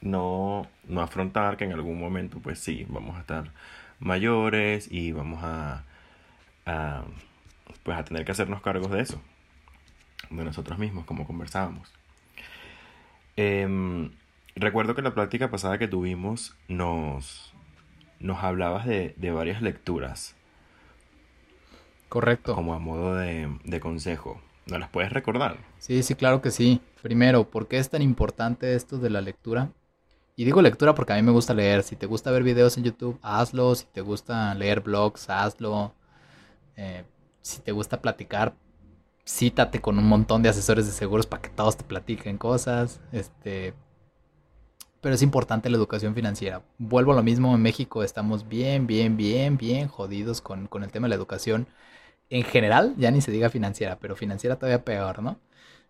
[0.00, 3.50] no, no afrontar que en algún momento, pues sí, vamos a estar
[4.02, 5.84] mayores y vamos a
[6.66, 7.04] a,
[7.82, 9.20] pues a tener que hacernos cargos de eso,
[10.30, 11.92] de nosotros mismos, como conversábamos.
[13.36, 14.10] Em,
[14.54, 17.52] recuerdo que en la práctica pasada que tuvimos nos,
[18.20, 20.36] nos hablabas de, de varias lecturas.
[22.08, 22.54] Correcto.
[22.54, 24.40] Como a modo de, de consejo.
[24.66, 25.56] ¿No las puedes recordar?
[25.78, 26.80] Sí, sí, claro que sí.
[27.02, 29.70] Primero, ¿por qué es tan importante esto de la lectura?
[30.42, 31.84] Y digo lectura porque a mí me gusta leer.
[31.84, 33.76] Si te gusta ver videos en YouTube, hazlo.
[33.76, 35.94] Si te gusta leer blogs, hazlo.
[36.74, 37.04] Eh,
[37.42, 38.52] si te gusta platicar,
[39.24, 43.00] cítate con un montón de asesores de seguros para que todos te platiquen cosas.
[43.12, 43.74] Este,
[45.00, 46.62] pero es importante la educación financiera.
[46.76, 50.90] Vuelvo a lo mismo, en México estamos bien, bien, bien, bien jodidos con, con el
[50.90, 51.68] tema de la educación.
[52.30, 55.38] En general, ya ni se diga financiera, pero financiera todavía peor, ¿no?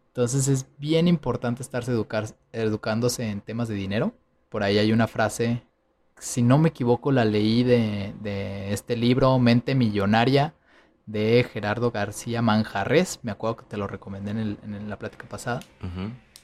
[0.08, 4.12] Entonces es bien importante estarse educar, educándose en temas de dinero.
[4.52, 5.62] Por ahí hay una frase,
[6.18, 10.54] si no me equivoco, la leí de, de este libro, Mente Millonaria,
[11.06, 13.18] de Gerardo García Manjarres.
[13.22, 15.60] Me acuerdo que te lo recomendé en, el, en la plática pasada.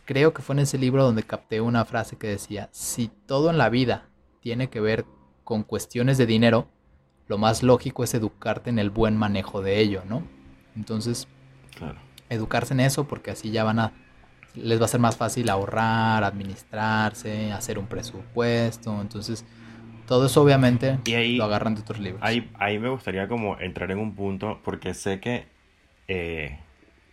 [0.05, 3.59] Creo que fue en ese libro donde capté una frase que decía, si todo en
[3.59, 4.09] la vida
[4.40, 5.05] tiene que ver
[5.44, 6.66] con cuestiones de dinero,
[7.29, 10.23] lo más lógico es educarte en el buen manejo de ello, ¿no?
[10.75, 11.29] Entonces,
[11.77, 13.92] claro educarse en eso porque así ya van a
[14.62, 19.44] les va a ser más fácil ahorrar, administrarse, hacer un presupuesto, entonces
[20.07, 20.99] todo eso obviamente
[21.37, 22.23] lo agarran de otros libros.
[22.25, 25.47] Ahí, ahí me gustaría como entrar en un punto porque sé que
[26.09, 26.59] eh,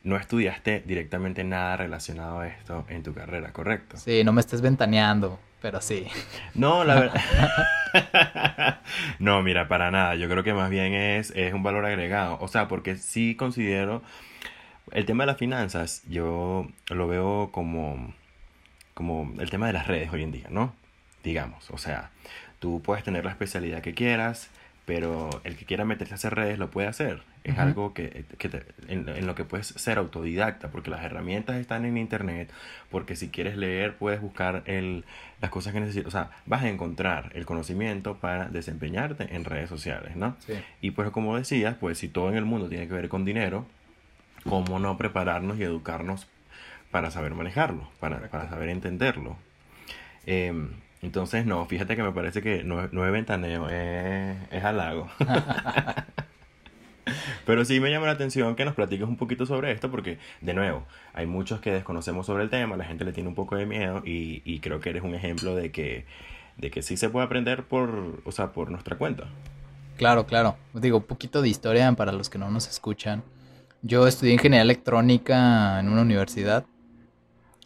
[0.03, 3.97] no estudiaste directamente nada relacionado a esto en tu carrera, ¿correcto?
[3.97, 6.07] Sí, no me estés ventaneando, pero sí.
[6.53, 7.21] No, la verdad.
[9.19, 10.15] no, mira, para nada.
[10.15, 12.37] Yo creo que más bien es, es un valor agregado.
[12.39, 14.03] O sea, porque sí considero
[14.95, 18.13] el tema de las finanzas, yo lo veo como,
[18.93, 20.73] como el tema de las redes hoy en día, ¿no?
[21.21, 22.11] Digamos, o sea,
[22.59, 24.49] tú puedes tener la especialidad que quieras,
[24.85, 27.23] pero el que quiera meterse a hacer redes lo puede hacer.
[27.43, 28.25] Es algo que,
[28.87, 32.49] en, lo que puedes ser autodidacta, porque las herramientas están en internet,
[32.89, 35.03] porque si quieres leer puedes buscar el,
[35.41, 36.07] las cosas que necesitas.
[36.07, 40.37] O sea, vas a encontrar el conocimiento para desempeñarte en redes sociales, ¿no?
[40.81, 43.67] Y pues como decías, pues si todo en el mundo tiene que ver con dinero,
[44.47, 46.27] cómo no prepararnos y educarnos
[46.91, 49.35] para saber manejarlo, para, saber entenderlo.
[50.25, 50.69] Em,
[51.01, 55.09] entonces, no, fíjate que me parece que no, es ventaneo, es, es halago.
[57.45, 60.55] Pero sí me llama la atención que nos platiques un poquito sobre esto porque, de
[60.55, 63.67] nuevo, hay muchos que desconocemos sobre el tema, la gente le tiene un poco de
[63.67, 66.05] miedo y, y creo que eres un ejemplo de que,
[66.57, 69.25] de que sí se puede aprender por, o sea, por nuestra cuenta.
[69.97, 70.57] Claro, claro.
[70.73, 73.23] Digo, un poquito de historia para los que no nos escuchan.
[73.87, 76.65] Yo estudié ingeniería electrónica en una universidad.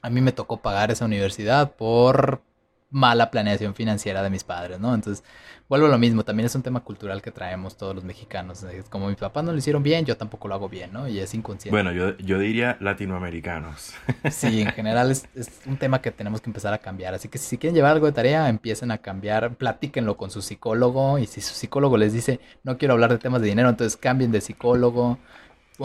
[0.02, 2.42] A mí me tocó pagar esa universidad por
[2.90, 4.94] mala planeación financiera de mis padres, ¿no?
[4.94, 5.24] Entonces,
[5.70, 8.66] vuelvo a lo mismo, también es un tema cultural que traemos todos los mexicanos.
[8.90, 11.08] Como mis papás no lo hicieron bien, yo tampoco lo hago bien, ¿no?
[11.08, 11.74] Y es inconsciente.
[11.74, 13.94] Bueno, yo, yo diría latinoamericanos.
[14.30, 17.14] Sí, en general es, es, un tema que tenemos que empezar a cambiar.
[17.14, 21.18] Así que si quieren llevar algo de tarea, empiecen a cambiar, platíquenlo con su psicólogo.
[21.18, 24.34] Y si su psicólogo les dice, no quiero hablar de temas de dinero, entonces cambien
[24.34, 25.18] de psicólogo.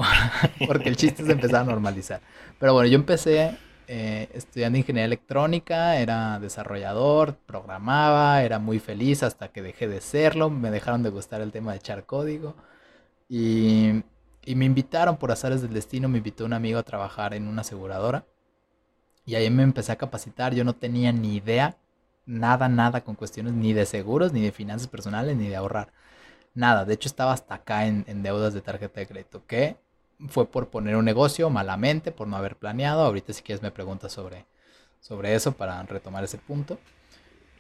[0.66, 2.20] porque el chiste se empezaba a normalizar.
[2.58, 9.48] Pero bueno, yo empecé eh, estudiando ingeniería electrónica, era desarrollador, programaba, era muy feliz hasta
[9.48, 12.54] que dejé de serlo, me dejaron de gustar el tema de echar código
[13.28, 14.02] y,
[14.44, 17.62] y me invitaron por azares del destino, me invitó un amigo a trabajar en una
[17.62, 18.26] aseguradora
[19.26, 21.76] y ahí me empecé a capacitar, yo no tenía ni idea,
[22.26, 25.92] nada, nada con cuestiones ni de seguros, ni de finanzas personales, ni de ahorrar.
[26.54, 29.78] Nada, de hecho estaba hasta acá en, en deudas de tarjeta de crédito, que
[30.28, 33.02] fue por poner un negocio malamente, por no haber planeado.
[33.02, 34.44] Ahorita si quieres me preguntas sobre,
[35.00, 36.78] sobre eso para retomar ese punto.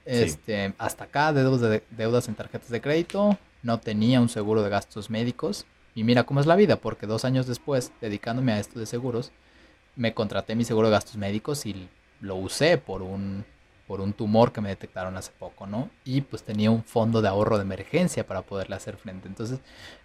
[0.04, 4.70] Este, Hasta acá, deudas, de, deudas en tarjetas de crédito, no tenía un seguro de
[4.70, 5.66] gastos médicos.
[5.94, 9.30] Y mira cómo es la vida, porque dos años después, dedicándome a esto de seguros,
[9.96, 11.88] me contraté mi seguro de gastos médicos y
[12.20, 13.44] lo usé por un
[13.86, 15.90] por un tumor que me detectaron hace poco, ¿no?
[16.04, 19.28] Y pues tenía un fondo de ahorro de emergencia para poderle hacer frente.
[19.28, 19.60] Entonces,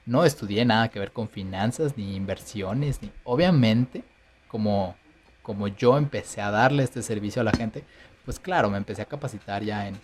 [0.06, 4.04] no estudié nada que ver con finanzas ni inversiones, ni obviamente,
[4.48, 4.96] como
[5.50, 7.84] como yo empecé a darle este servicio a la gente,
[8.24, 10.00] pues claro, me empecé a capacitar ya en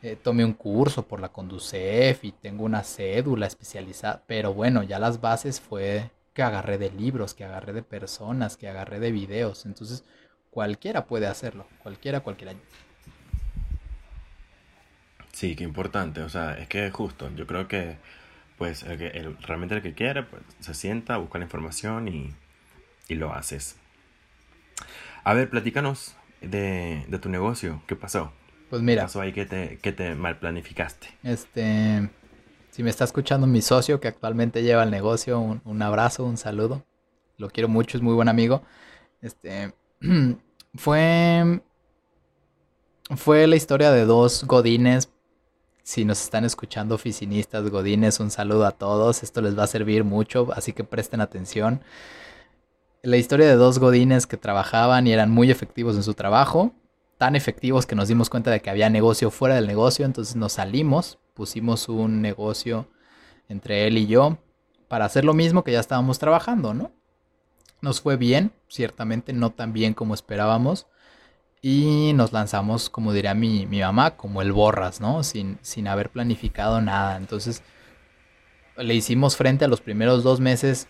[0.00, 4.98] eh, tomé un curso por la Conducef y tengo una cédula especializada, pero bueno, ya
[4.98, 9.66] las bases fue que agarré de libros, que agarré de personas, que agarré de videos,
[9.66, 10.04] entonces
[10.50, 12.54] cualquiera puede hacerlo, cualquiera, cualquiera.
[15.38, 16.22] Sí, qué importante.
[16.22, 17.30] O sea, es que es justo.
[17.36, 17.96] Yo creo que,
[18.56, 22.34] pues, el realmente el que quiere, pues, se sienta, busca la información y,
[23.06, 23.76] y lo haces.
[25.22, 27.80] A ver, platícanos de, de, tu negocio.
[27.86, 28.32] ¿Qué pasó?
[28.68, 29.02] Pues mira.
[29.02, 31.06] ¿Qué pasó ahí que te, que te mal planificaste?
[31.22, 32.10] Este,
[32.70, 36.36] si me está escuchando mi socio que actualmente lleva el negocio, un, un abrazo, un
[36.36, 36.84] saludo.
[37.36, 38.64] Lo quiero mucho, es muy buen amigo.
[39.22, 39.72] Este,
[40.74, 41.60] fue
[43.16, 45.12] fue la historia de dos godines.
[45.88, 49.22] Si nos están escuchando oficinistas, godines, un saludo a todos.
[49.22, 51.80] Esto les va a servir mucho, así que presten atención.
[53.00, 56.74] La historia de dos godines que trabajaban y eran muy efectivos en su trabajo.
[57.16, 60.04] Tan efectivos que nos dimos cuenta de que había negocio fuera del negocio.
[60.04, 62.86] Entonces nos salimos, pusimos un negocio
[63.48, 64.36] entre él y yo
[64.88, 66.92] para hacer lo mismo que ya estábamos trabajando, ¿no?
[67.80, 70.86] Nos fue bien, ciertamente no tan bien como esperábamos.
[71.60, 75.24] Y nos lanzamos, como diría mi, mamá, como el borras, ¿no?
[75.24, 77.16] Sin, sin haber planificado nada.
[77.16, 77.62] Entonces,
[78.76, 80.86] le hicimos frente a los primeros dos meses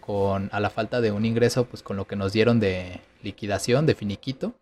[0.00, 3.86] con, a la falta de un ingreso, pues con lo que nos dieron de liquidación,
[3.86, 4.54] de finiquito.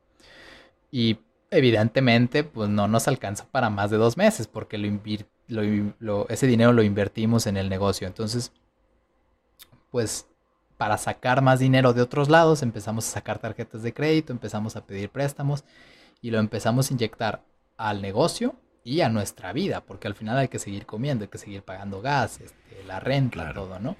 [0.91, 1.19] Y
[1.51, 6.83] evidentemente, pues no nos alcanza para más de dos meses, porque lo, ese dinero lo
[6.83, 8.07] invertimos en el negocio.
[8.07, 8.53] Entonces,
[9.91, 10.30] pues
[10.81, 14.87] para sacar más dinero de otros lados, empezamos a sacar tarjetas de crédito, empezamos a
[14.87, 15.63] pedir préstamos
[16.23, 17.43] y lo empezamos a inyectar
[17.77, 21.37] al negocio y a nuestra vida, porque al final hay que seguir comiendo, hay que
[21.37, 23.95] seguir pagando gas, este, la renta, todo, ¿no?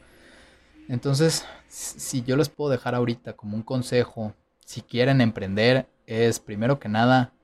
[0.89, 4.33] Entonces, si yo les puedo dejar ahorita como un consejo,
[4.65, 7.35] si quieren emprender, es primero que nada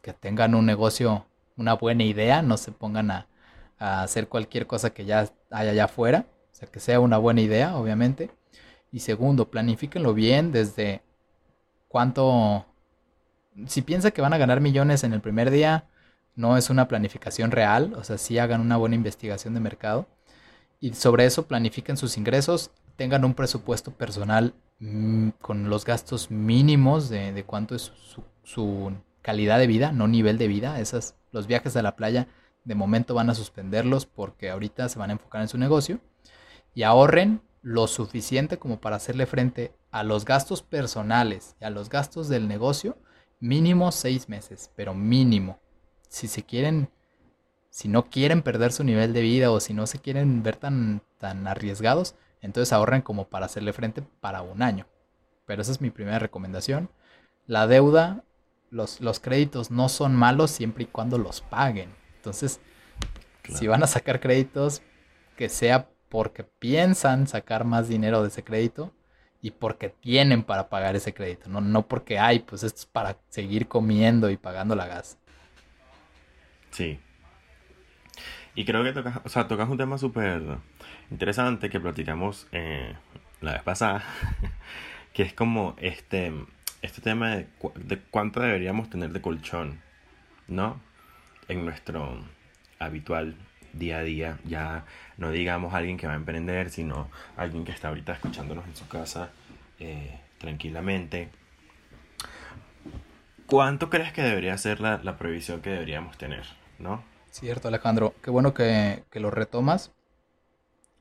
[0.00, 3.26] que tengan un negocio, una buena idea, no se pongan a,
[3.80, 7.40] a hacer cualquier cosa que ya haya allá afuera, o sea, que sea una buena
[7.40, 8.30] idea, obviamente.
[8.92, 11.02] Y segundo, planifíquenlo bien desde
[11.88, 12.66] cuánto...
[13.66, 15.84] Si piensa que van a ganar millones en el primer día,
[16.34, 20.06] no es una planificación real, o sea, sí hagan una buena investigación de mercado.
[20.80, 27.10] Y sobre eso planifiquen sus ingresos, tengan un presupuesto personal mm, con los gastos mínimos
[27.10, 30.80] de, cuánto es su, su, calidad de vida, no nivel de vida.
[30.80, 32.28] Esas, los viajes a la playa
[32.64, 36.00] de momento van a suspenderlos porque ahorita se van a enfocar en su negocio.
[36.74, 41.88] Y ahorren lo suficiente como para hacerle frente a los gastos personales y a los
[41.88, 42.96] gastos del negocio,
[43.38, 45.60] mínimo seis meses, pero mínimo.
[46.08, 46.90] Si se quieren,
[47.68, 51.02] si no quieren perder su nivel de vida o si no se quieren ver tan,
[51.18, 54.86] tan arriesgados, entonces ahorren como para hacerle frente para un año.
[55.46, 56.90] Pero esa es mi primera recomendación.
[57.46, 58.24] La deuda,
[58.70, 61.94] los, los créditos no son malos siempre y cuando los paguen.
[62.16, 62.60] Entonces,
[63.48, 64.82] si van a sacar créditos,
[65.36, 68.92] que sea porque piensan sacar más dinero de ese crédito
[69.40, 73.68] y porque tienen para pagar ese crédito, no, no porque hay, pues es para seguir
[73.68, 75.18] comiendo y pagando la gas.
[76.70, 77.00] Sí.
[78.54, 80.42] Y creo que tocas, o sea, tocas un tema súper
[81.10, 82.94] interesante que platicamos eh,
[83.40, 84.04] la vez pasada,
[85.14, 86.34] que es como este,
[86.82, 87.46] este tema de,
[87.76, 89.80] de cuánto deberíamos tener de colchón,
[90.48, 90.80] ¿no?
[91.48, 92.18] En nuestro
[92.80, 93.36] habitual
[93.72, 94.84] día a día, ya
[95.16, 98.88] no digamos alguien que va a emprender, sino alguien que está ahorita escuchándonos en su
[98.88, 99.30] casa
[99.78, 101.30] eh, tranquilamente.
[103.46, 106.44] ¿Cuánto crees que debería ser la, la previsión que deberíamos tener?
[106.78, 107.02] ¿No?
[107.30, 108.14] Cierto, Alejandro.
[108.22, 109.92] Qué bueno que, que lo retomas,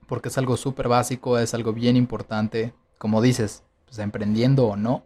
[0.08, 2.74] porque es algo súper básico, es algo bien importante.
[2.98, 5.06] Como dices, pues emprendiendo o no,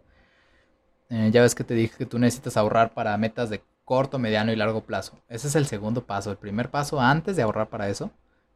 [1.09, 4.51] eh, ya ves que te dije que tú necesitas ahorrar para metas de corto, mediano
[4.51, 5.19] y largo plazo.
[5.29, 6.31] Ese es el segundo paso.
[6.31, 8.11] El primer paso antes de ahorrar para eso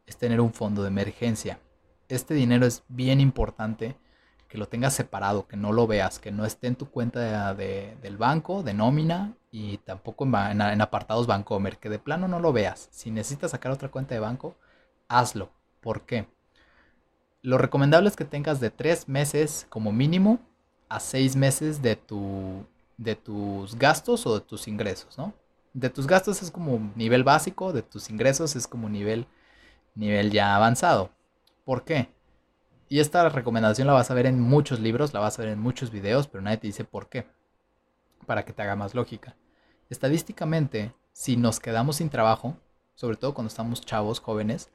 [0.06, 1.60] es tener un fondo de emergencia.
[2.08, 3.98] Este dinero es bien importante
[4.48, 7.98] que lo tengas separado, que no lo veas, que no esté en tu cuenta de,
[8.02, 12.54] del banco, de nómina y tampoco en, en, apartados Bancomer, que de plano no lo
[12.54, 12.88] veas.
[12.92, 14.56] Si necesitas sacar otra cuenta de banco,
[15.10, 15.50] hazlo.
[15.82, 16.28] ¿Por qué?
[17.42, 20.40] Lo recomendable es que tengas de tres meses como mínimo
[20.90, 22.66] a seis meses de tu
[22.98, 25.34] de tus gastos o de tus ingresos, ¿no?
[25.74, 29.28] De tus gastos es como nivel básico, de tus ingresos es como nivel,
[29.96, 31.12] nivel ya avanzado.
[31.64, 32.10] ¿Por qué?
[32.90, 35.60] Y esta recomendación la vas a ver en muchos libros, la vas a ver en
[35.60, 37.28] muchos videos, pero nadie te dice por qué.
[38.26, 39.36] Para que te haga más lógica.
[39.90, 42.58] Estadísticamente, si nos quedamos sin trabajo,
[42.96, 44.70] sobre todo cuando estamos chavos, jóvenes,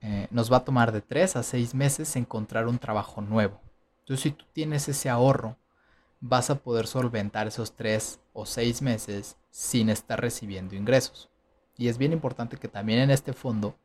[0.00, 3.60] eh, nos va a tomar de 3 a 6 meses encontrar un trabajo nuevo.
[4.00, 5.56] Entonces, si tú tienes ese ahorro
[6.26, 11.28] vas a poder solventar esos tres o seis meses sin estar recibiendo ingresos.
[11.76, 13.76] Y es bien importante que también en este fondo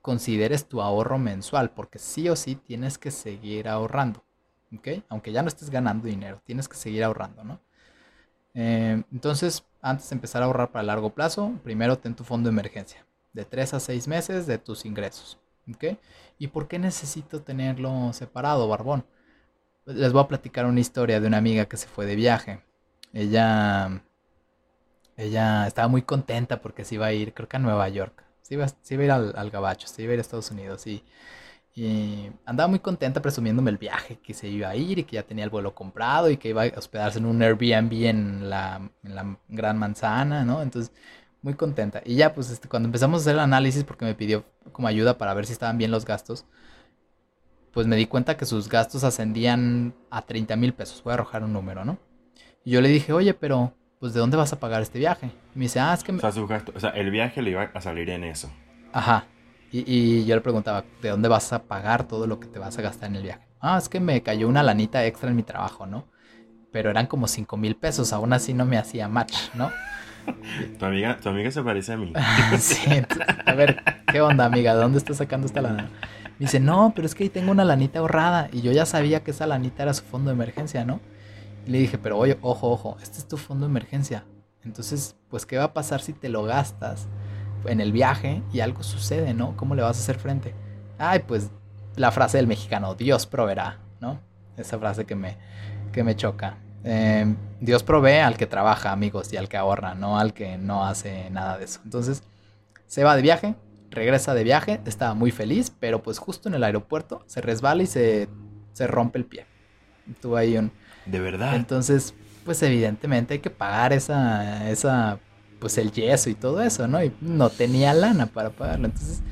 [0.00, 4.24] consideres tu ahorro mensual, porque sí o sí tienes que seguir ahorrando.
[4.74, 4.88] ¿Ok?
[5.10, 7.60] Aunque ya no estés ganando dinero, tienes que seguir ahorrando, ¿no?
[8.54, 12.54] Eh, entonces, antes de empezar a ahorrar para largo plazo, primero ten tu fondo de
[12.54, 15.38] emergencia, de tres a seis meses de tus ingresos.
[16.38, 19.04] ¿Y por qué necesito tenerlo separado, Barbón?
[19.86, 22.60] Les voy a platicar una historia de una amiga que se fue de viaje.
[23.12, 24.02] Ella,
[25.16, 28.24] ella estaba muy contenta porque se iba a ir, creo que a Nueva York.
[28.42, 30.86] Se iba, a ir al, Gabacho, se iba a ir a Estados Unidos.
[30.86, 31.04] Y,
[31.74, 35.24] Y andaba muy contenta presumiéndome el viaje que se iba a ir y que ya
[35.24, 39.14] tenía el vuelo comprado y que iba a hospedarse en un Airbnb en la, en
[39.14, 40.62] la Gran Manzana, ¿no?
[40.62, 40.92] Entonces,
[41.42, 42.02] muy contenta.
[42.04, 45.18] Y ya, pues este, cuando empezamos a hacer el análisis, porque me pidió como ayuda
[45.18, 46.46] para ver si estaban bien los gastos,
[47.72, 51.02] pues me di cuenta que sus gastos ascendían a 30 mil pesos.
[51.02, 51.98] Voy a arrojar un número, ¿no?
[52.64, 55.30] Y yo le dije, oye, pero, pues, ¿de dónde vas a pagar este viaje?
[55.54, 56.12] Y me dice, ah, es que...
[56.12, 58.52] O sea, sus gastos, o sea, el viaje le iba a salir en eso.
[58.92, 59.24] Ajá.
[59.72, 62.78] Y, y, yo le preguntaba, ¿de dónde vas a pagar todo lo que te vas
[62.78, 63.48] a gastar en el viaje?
[63.58, 66.08] Ah, es que me cayó una lanita extra en mi trabajo, ¿no?
[66.72, 69.70] Pero eran como 5 mil pesos, aún así no me hacía match, ¿no?
[70.78, 72.12] Tu amiga, tu amiga se parece a mí.
[72.58, 73.02] sí,
[73.44, 74.72] a ver, ¿qué onda, amiga?
[74.72, 75.90] ¿De dónde estás sacando esta lana?
[76.42, 78.48] Dice, no, pero es que ahí tengo una lanita ahorrada.
[78.52, 80.98] Y yo ya sabía que esa lanita era su fondo de emergencia, ¿no?
[81.64, 84.24] Y le dije, pero oye, ojo, ojo, este es tu fondo de emergencia.
[84.64, 87.06] Entonces, pues, ¿qué va a pasar si te lo gastas
[87.64, 89.56] en el viaje y algo sucede, ¿no?
[89.56, 90.52] ¿Cómo le vas a hacer frente?
[90.98, 91.48] Ay, pues,
[91.94, 94.18] la frase del mexicano, Dios proveerá, ¿no?
[94.56, 95.36] Esa frase que me,
[95.92, 96.56] que me choca.
[96.82, 100.84] Eh, Dios provee al que trabaja, amigos, y al que ahorra, no al que no
[100.84, 101.78] hace nada de eso.
[101.84, 102.24] Entonces,
[102.88, 103.54] se va de viaje,
[103.92, 107.86] regresa de viaje, estaba muy feliz, pero pues justo en el aeropuerto se resbala y
[107.86, 108.28] se,
[108.72, 109.46] se rompe el pie.
[110.20, 110.72] Tuvo ahí un...
[111.06, 111.54] De verdad.
[111.54, 115.20] Entonces, pues evidentemente hay que pagar esa, esa,
[115.60, 117.02] pues el yeso y todo eso, ¿no?
[117.02, 118.86] Y no tenía lana para pagarlo.
[118.86, 119.22] Entonces,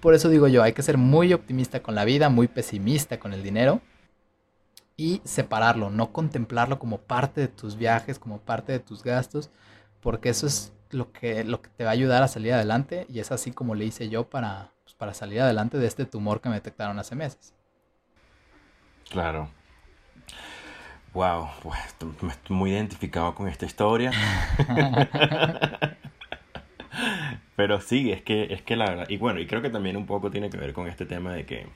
[0.00, 3.32] por eso digo yo, hay que ser muy optimista con la vida, muy pesimista con
[3.32, 3.80] el dinero
[4.96, 9.50] y separarlo, no contemplarlo como parte de tus viajes, como parte de tus gastos,
[10.00, 13.20] porque eso es lo que, lo que te va a ayudar a salir adelante y
[13.20, 16.48] es así como le hice yo para, pues, para salir adelante de este tumor que
[16.48, 17.54] me detectaron hace meses.
[19.10, 19.50] Claro.
[21.12, 21.78] Wow, pues
[22.20, 24.12] me estoy muy identificado con esta historia.
[27.56, 30.06] Pero sí, es que, es que la verdad, y bueno, y creo que también un
[30.06, 31.66] poco tiene que ver con este tema de que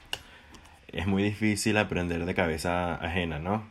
[0.88, 3.64] es muy difícil aprender de cabeza ajena, ¿no?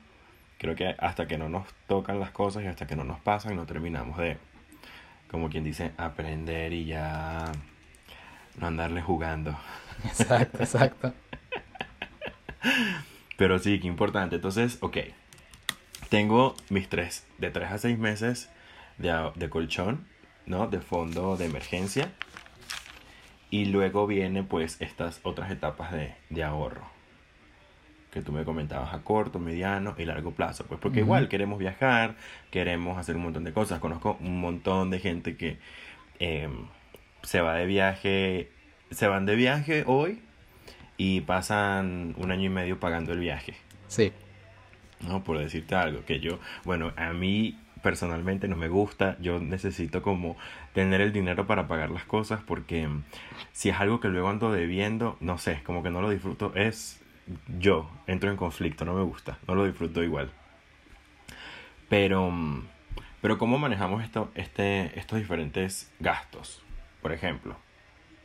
[0.57, 3.55] Creo que hasta que no nos tocan las cosas y hasta que no nos pasan,
[3.55, 4.37] no terminamos de,
[5.29, 7.51] como quien dice, aprender y ya
[8.57, 9.57] no andarle jugando.
[10.05, 11.13] Exacto, exacto.
[13.37, 14.35] Pero sí, qué importante.
[14.35, 14.97] Entonces, ok.
[16.09, 18.49] Tengo mis tres, de tres a seis meses
[18.97, 20.07] de, de colchón,
[20.45, 20.67] ¿no?
[20.67, 22.11] De fondo de emergencia.
[23.51, 26.98] Y luego vienen pues estas otras etapas de, de ahorro
[28.19, 30.65] que tú me comentabas a corto, mediano y largo plazo.
[30.65, 32.15] Pues porque igual queremos viajar,
[32.51, 33.79] queremos hacer un montón de cosas.
[33.79, 35.57] Conozco un montón de gente que
[36.19, 36.65] em,
[37.23, 38.51] se va de viaje,
[38.91, 40.21] se van de viaje hoy
[40.97, 43.55] y pasan un año y medio pagando el viaje.
[43.87, 44.11] Sí.
[45.07, 50.01] No, por decirte algo, que yo, bueno, a mí personalmente no me gusta, yo necesito
[50.01, 50.35] como
[50.73, 52.89] tener el dinero para pagar las cosas porque
[53.53, 56.98] si es algo que luego ando debiendo, no sé, como que no lo disfruto, es
[57.59, 60.31] yo entro en conflicto, no me gusta, no lo disfruto igual.
[61.87, 62.31] Pero,
[63.21, 66.63] pero ¿cómo manejamos esto, este, estos diferentes gastos?
[67.01, 67.55] Por ejemplo,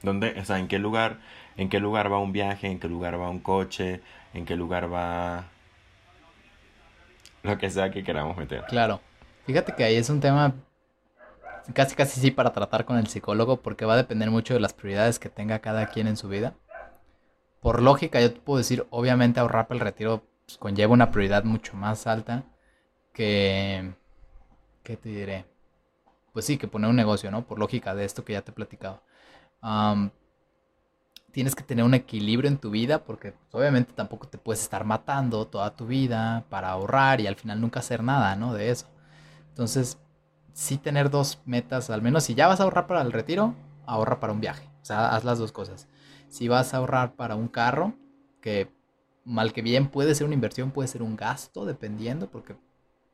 [0.03, 1.19] ¿dónde, o sea, ¿en qué lugar,
[1.57, 4.01] en qué lugar va un viaje, en qué lugar va un coche,
[4.33, 5.47] en qué lugar va
[7.43, 8.65] lo que sea que queramos meter?
[8.69, 9.01] Claro.
[9.47, 10.55] Fíjate que ahí es un tema
[11.75, 14.75] casi casi sí para tratar con el psicólogo porque va a depender mucho de las
[14.75, 16.55] prioridades que tenga cada quien en su vida
[17.65, 21.45] por lógica, yo te puedo decir, obviamente ahorrar para el retiro pues, conlleva una prioridad
[21.45, 22.45] mucho más alta
[23.15, 23.95] que,
[24.83, 25.47] ¿qué te diré?
[26.35, 27.47] Pues sí, que poner un negocio, ¿no?
[27.47, 29.01] Por lógica de esto que ya te he platicado.
[31.33, 34.85] tienes que tener un equilibrio en tu vida porque pues, obviamente tampoco te puedes estar
[34.85, 38.53] matando toda tu vida para ahorrar y al final nunca hacer nada, ¿no?
[38.53, 38.89] De eso.
[39.49, 39.97] Entonces,
[40.53, 43.55] sí tener dos metas, al menos si ya vas a ahorrar para el retiro,
[43.87, 44.69] ahorra para un viaje.
[44.83, 45.89] O sea, haz las dos cosas
[46.29, 47.95] si vas a ahorrar para un carro,
[48.41, 48.69] que
[49.25, 52.57] mal que bien puede ser una inversión, puede ser un gasto, dependiendo, porque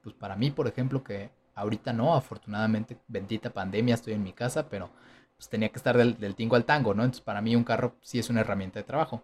[0.03, 4.69] pues para mí, por ejemplo, que ahorita no, afortunadamente, bendita pandemia, estoy en mi casa,
[4.69, 4.91] pero
[5.37, 7.03] pues tenía que estar del, tingo al tango, ¿no?
[7.03, 9.23] Entonces para mí un carro sí es una herramienta de trabajo.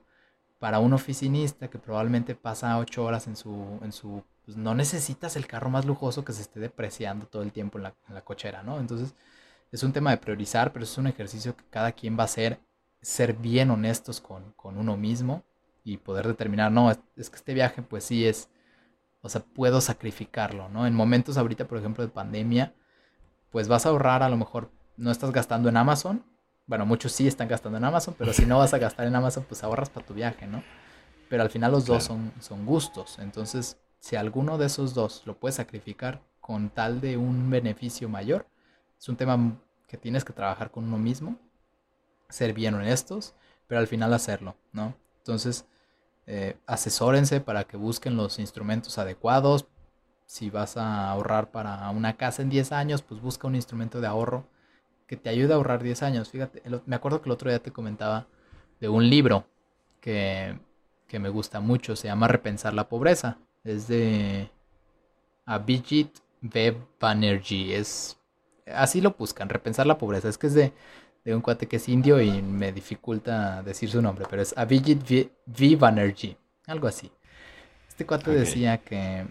[0.59, 5.37] Para un oficinista que probablemente pasa ocho horas en su, en su, pues no necesitas
[5.37, 8.23] el carro más lujoso que se esté depreciando todo el tiempo en la, en la
[8.23, 8.81] cochera, ¿no?
[8.81, 9.15] Entonces
[9.73, 12.61] es un tema de priorizar, pero es un ejercicio que cada quien va a hacer
[13.07, 15.45] ser bien honestos con, uno mismo
[15.85, 16.99] y poder determinar, no, es,
[17.31, 18.49] que este viaje pues sí es,
[19.21, 20.89] o sea, puedo sacrificarlo, ¿no?
[20.89, 22.75] En momentos ahorita, por ejemplo, de pandemia,
[23.53, 26.25] pues vas a ahorrar, a lo mejor no estás gastando en Amazon,
[26.67, 29.45] bueno, muchos sí están gastando en Amazon, pero si no vas a gastar en Amazon,
[29.49, 30.65] pues ahorras para tu viaje, ¿no?
[31.29, 35.39] Pero al final los dos son, son gustos, entonces si alguno de esos dos lo
[35.39, 38.49] puedes sacrificar con tal de un beneficio mayor,
[38.99, 41.39] es un tema que tienes que trabajar con uno mismo
[42.29, 43.35] ser bien honestos,
[43.67, 44.95] pero al final hacerlo, ¿no?
[45.19, 45.67] Entonces,
[46.27, 49.67] eh, asesórense para que busquen los instrumentos adecuados.
[50.27, 54.09] Si vas a ahorrar para una casa en 10 años, pues busca un instrumento de
[54.09, 54.49] ahorro
[55.07, 56.31] que te ayude a ahorrar 10 años.
[56.31, 58.27] Fíjate, me acuerdo que el otro día te comentaba
[58.81, 59.47] de un libro
[60.01, 60.59] que,
[61.07, 63.39] que me gusta mucho, se llama Repensar la pobreza.
[63.65, 64.51] Es de
[65.45, 66.77] Abhijit V.
[67.01, 67.77] Banerjee.
[67.77, 68.19] Es,
[68.67, 70.29] así lo buscan, Repensar la pobreza.
[70.29, 70.73] Es que es de,
[71.27, 75.03] de un cuate que es indio y me dificulta decir su nombre, pero es Abhijit
[75.45, 75.77] V.
[75.77, 76.37] Banerjee,
[76.69, 77.11] algo así.
[77.89, 79.27] Este cuate decía que,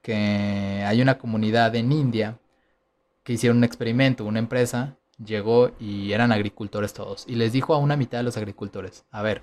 [0.00, 2.38] que hay una comunidad en India
[3.22, 7.26] que hicieron un experimento, una empresa llegó y eran agricultores todos.
[7.28, 9.42] Y les dijo a una mitad de los agricultores, a ver,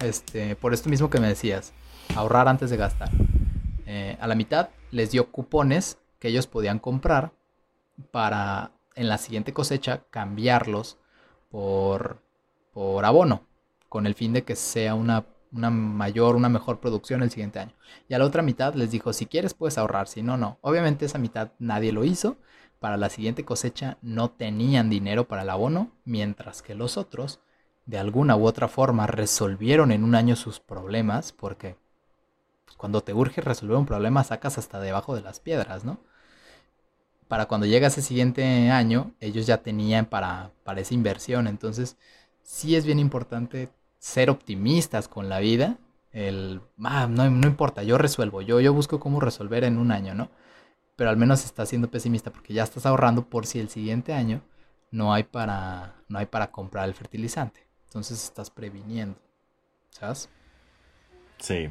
[0.00, 1.74] este, por esto mismo que me decías,
[2.16, 3.10] ahorrar antes de gastar.
[3.86, 7.30] Eh, a la mitad les dio cupones que ellos podían comprar
[8.10, 10.98] para en la siguiente cosecha cambiarlos
[11.50, 12.20] por,
[12.72, 13.46] por abono,
[13.88, 17.72] con el fin de que sea una, una, mayor, una mejor producción el siguiente año.
[18.08, 20.58] Y a la otra mitad les dijo, si quieres puedes ahorrar, si no, no.
[20.62, 22.36] Obviamente esa mitad nadie lo hizo.
[22.80, 27.40] Para la siguiente cosecha no tenían dinero para el abono, mientras que los otros,
[27.86, 31.76] de alguna u otra forma, resolvieron en un año sus problemas, porque
[32.64, 35.98] pues, cuando te urge resolver un problema sacas hasta debajo de las piedras, ¿no?
[37.28, 41.46] Para cuando llega ese siguiente año, ellos ya tenían para, para esa inversión.
[41.46, 41.96] Entonces,
[42.42, 43.68] sí es bien importante
[43.98, 45.76] ser optimistas con la vida.
[46.12, 50.30] El, ah, no, importa, yo resuelvo, yo, yo busco cómo resolver en un año, ¿no?
[50.96, 54.40] Pero al menos estás siendo pesimista porque ya estás ahorrando por si el siguiente año
[54.90, 57.68] no hay para, no hay para comprar el fertilizante.
[57.84, 59.18] Entonces estás previniendo,
[59.90, 60.30] ¿sabes?
[61.38, 61.68] Sí,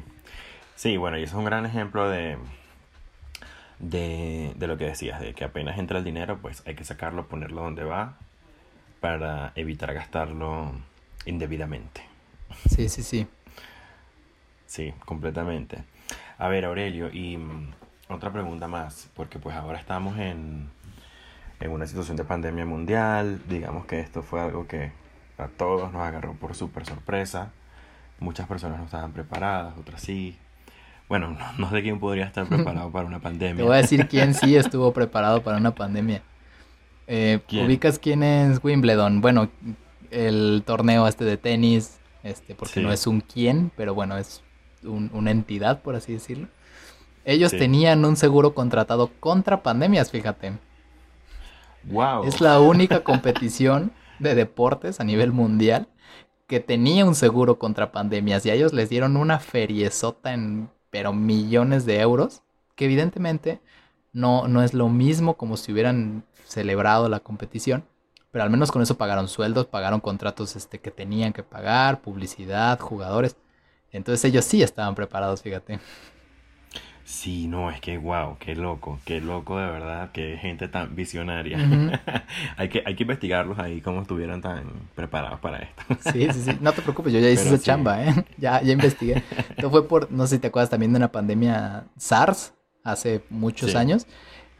[0.76, 2.38] sí, bueno, y es un gran ejemplo de,
[3.78, 7.28] de, de lo que decías, de que apenas entra el dinero, pues hay que sacarlo,
[7.28, 8.18] ponerlo donde va
[9.00, 10.72] para evitar gastarlo
[11.26, 12.02] indebidamente.
[12.68, 13.26] Sí, sí, sí.
[14.66, 15.84] Sí, completamente.
[16.38, 17.70] A ver, Aurelio, y mm,
[18.08, 20.68] otra pregunta más, porque pues ahora estamos en,
[21.60, 24.92] en una situación de pandemia mundial, digamos que esto fue algo que
[25.38, 27.52] a todos nos agarró por súper sorpresa,
[28.20, 30.38] muchas personas no estaban preparadas, otras sí,
[31.08, 33.56] bueno, no, sé quién podría estar preparado para una pandemia.
[33.56, 36.22] Te voy a decir quién sí estuvo preparado para una pandemia.
[37.06, 39.20] Eh, ¿Ubicas quién es Wimbledon?
[39.20, 39.48] Bueno,
[40.10, 44.42] el torneo este de tenis, este, porque no es un quién, pero bueno, es
[44.82, 46.48] una entidad, por así decirlo.
[47.24, 50.52] Ellos tenían un seguro contratado contra pandemias, fíjate.
[51.84, 52.24] Wow.
[52.24, 55.88] Es la única competición de deportes a nivel mundial
[56.46, 61.12] que tenía un seguro contra pandemias y a ellos les dieron una feriezota en pero
[61.12, 62.42] millones de euros,
[62.74, 63.60] que evidentemente
[64.12, 67.84] no, no es lo mismo como si hubieran celebrado la competición,
[68.30, 72.78] pero al menos con eso pagaron sueldos, pagaron contratos este, que tenían que pagar, publicidad,
[72.78, 73.36] jugadores.
[73.90, 75.80] Entonces ellos sí estaban preparados, fíjate.
[77.08, 81.56] Sí, no, es que wow, qué loco, qué loco de verdad, qué gente tan visionaria.
[82.58, 85.82] hay, que, hay que investigarlos ahí cómo estuvieran tan preparados para esto.
[86.12, 88.26] sí, sí, sí, no te preocupes, yo ya hice esa chamba, ¿eh?
[88.36, 89.24] Ya, ya investigué.
[89.56, 92.52] Esto fue por, no sé si te acuerdas también de una pandemia SARS
[92.84, 94.06] hace muchos años.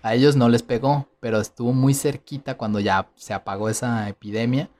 [0.00, 4.70] A ellos no les pegó, pero estuvo muy cerquita cuando ya se apagó esa epidemia,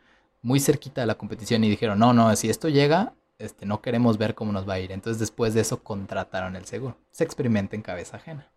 [0.40, 4.18] muy cerquita de la competición y dijeron, no, no, si esto llega, este, no queremos
[4.18, 4.93] ver cómo nos va a ir.
[4.93, 6.99] Entonces después de eso contrataron el seguro.
[7.11, 8.49] Se experimenta en cabeza ajena.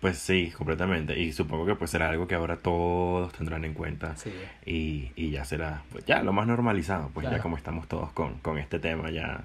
[0.00, 1.18] Pues sí, completamente.
[1.18, 4.16] Y supongo que pues será algo que ahora todos tendrán en cuenta.
[4.16, 4.32] Sí.
[4.66, 8.38] Y, y ya será, pues ya lo más normalizado, pues ya como estamos todos con,
[8.40, 9.44] con este tema, ya,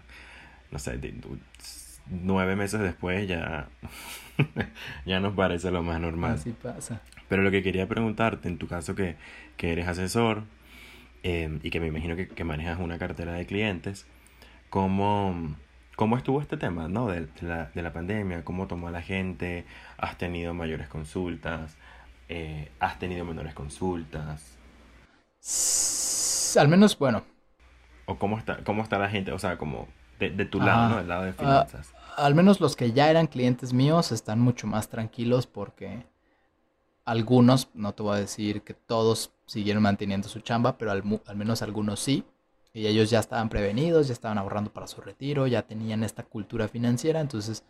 [0.72, 1.00] no sé,
[2.10, 3.70] nueve meses después ya,
[5.06, 6.34] ya nos parece lo más normal.
[6.34, 7.02] Así pasa.
[7.30, 9.16] Pero lo que quería preguntarte, en tu caso que,
[9.56, 10.44] que eres asesor
[11.24, 14.08] eh, y que me imagino que, que manejas una cartera de clientes,
[14.70, 15.56] cómo,
[15.96, 17.08] cómo estuvo este tema ¿no?
[17.08, 19.66] de, la, de la pandemia, cómo tomó la gente,
[19.98, 21.78] has tenido mayores consultas,
[22.30, 24.58] eh, has tenido menores consultas.
[26.58, 27.24] Al menos, bueno.
[28.06, 29.88] O cómo está, cómo está la gente, o sea, como
[30.20, 30.98] de, tu lado, ¿no?
[30.98, 31.94] Del lado de ah, finanzas.
[32.18, 36.06] al menos los que ya eran clientes míos están mucho más tranquilos porque
[37.06, 41.62] algunos, no te voy a decir que todos siguieron manteniendo su chamba, pero al menos
[41.62, 42.26] algunos sí.
[42.74, 46.68] Y ellos ya estaban prevenidos, ya estaban ahorrando para su retiro, ya tenían esta cultura
[46.68, 47.64] financiera, entonces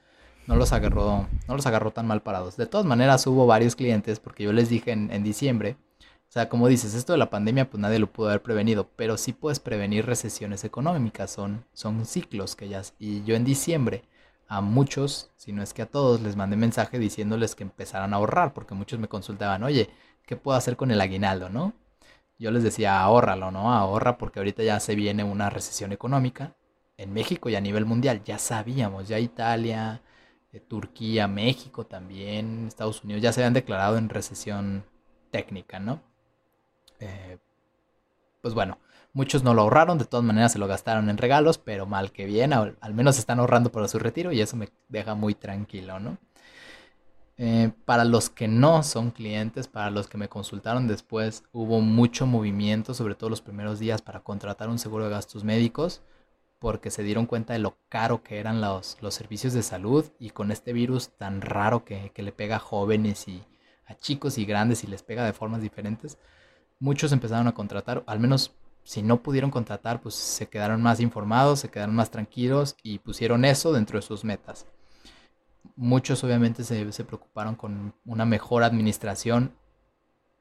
[0.47, 2.57] no los agarró, no los agarró tan mal parados.
[2.57, 6.67] De todas maneras, hubo varios clientes, porque yo les dije en, diciembre, o sea, como
[6.67, 10.05] dices, esto de la pandemia, pues nadie lo pudo haber prevenido, pero sí puedes prevenir
[10.05, 12.81] recesiones económicas, son, son ciclos que ya...
[12.99, 14.03] Y yo en diciembre
[14.47, 18.17] a muchos, si no es que a todos, les mandé mensaje diciéndoles que empezaran a
[18.17, 19.89] ahorrar, porque muchos me consultaban, oye,
[20.25, 21.73] ¿qué puedo hacer con el aguinaldo, no?
[22.39, 23.73] Yo les decía, ahórralo, ¿no?
[23.73, 26.55] Ahorra porque ahorita ya se viene una recesión económica.
[26.97, 28.23] en México y a nivel mundial.
[28.25, 30.01] Ya sabíamos, ya Italia,
[30.51, 34.83] eh, Turquía, México también, Estados Unidos ya se habían declarado en recesión
[35.31, 36.01] técnica, ¿no?
[36.99, 37.37] Eh,
[38.41, 38.79] pues bueno,
[39.13, 42.25] muchos no lo ahorraron, de todas maneras se lo gastaron en regalos, pero mal que
[42.25, 46.17] bien, al, menos están ahorrando para su retiro y eso me deja muy tranquilo, ¿no?
[47.41, 52.27] Eh, para los que no son clientes, para los que me consultaron después, hubo mucho
[52.27, 56.01] movimiento, sobre todo los primeros días, para contratar un seguro de gastos médicos,
[56.59, 60.31] porque se dieron cuenta de lo caro que eran los, los servicios de salud y
[60.31, 63.41] con este virus tan raro que, que le pega a jóvenes y
[63.85, 66.17] a chicos y grandes y les pega de formas diferentes,
[66.79, 68.51] muchos empezaron a contratar, al menos
[68.83, 73.45] si no pudieron contratar, pues se quedaron más informados, se quedaron más tranquilos y pusieron
[73.45, 74.67] eso dentro de sus metas
[75.75, 79.55] muchos obviamente se, preocuparon con una mejor administración,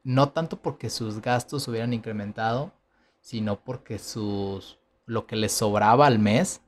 [0.05, 2.73] no tanto porque sus gastos hubieran incrementado,
[3.21, 6.61] sino porque sus lo que les sobraba al mes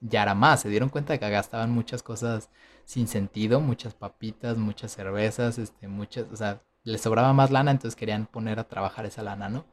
[0.00, 0.60] ya era más.
[0.60, 2.50] Se dieron cuenta de que gastaban muchas cosas
[2.84, 7.96] sin sentido, muchas papitas, muchas cervezas, este, muchas, o sea, les sobraba más lana, entonces
[7.96, 9.66] querían poner a trabajar esa lana, ¿no?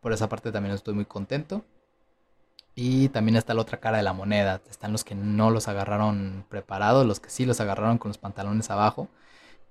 [0.00, 1.64] Por esa parte también estoy muy contento.
[2.80, 4.62] Y también está la otra cara de la moneda.
[4.70, 8.70] Están los que no los agarraron preparados, los que sí los agarraron con los pantalones
[8.70, 9.08] abajo.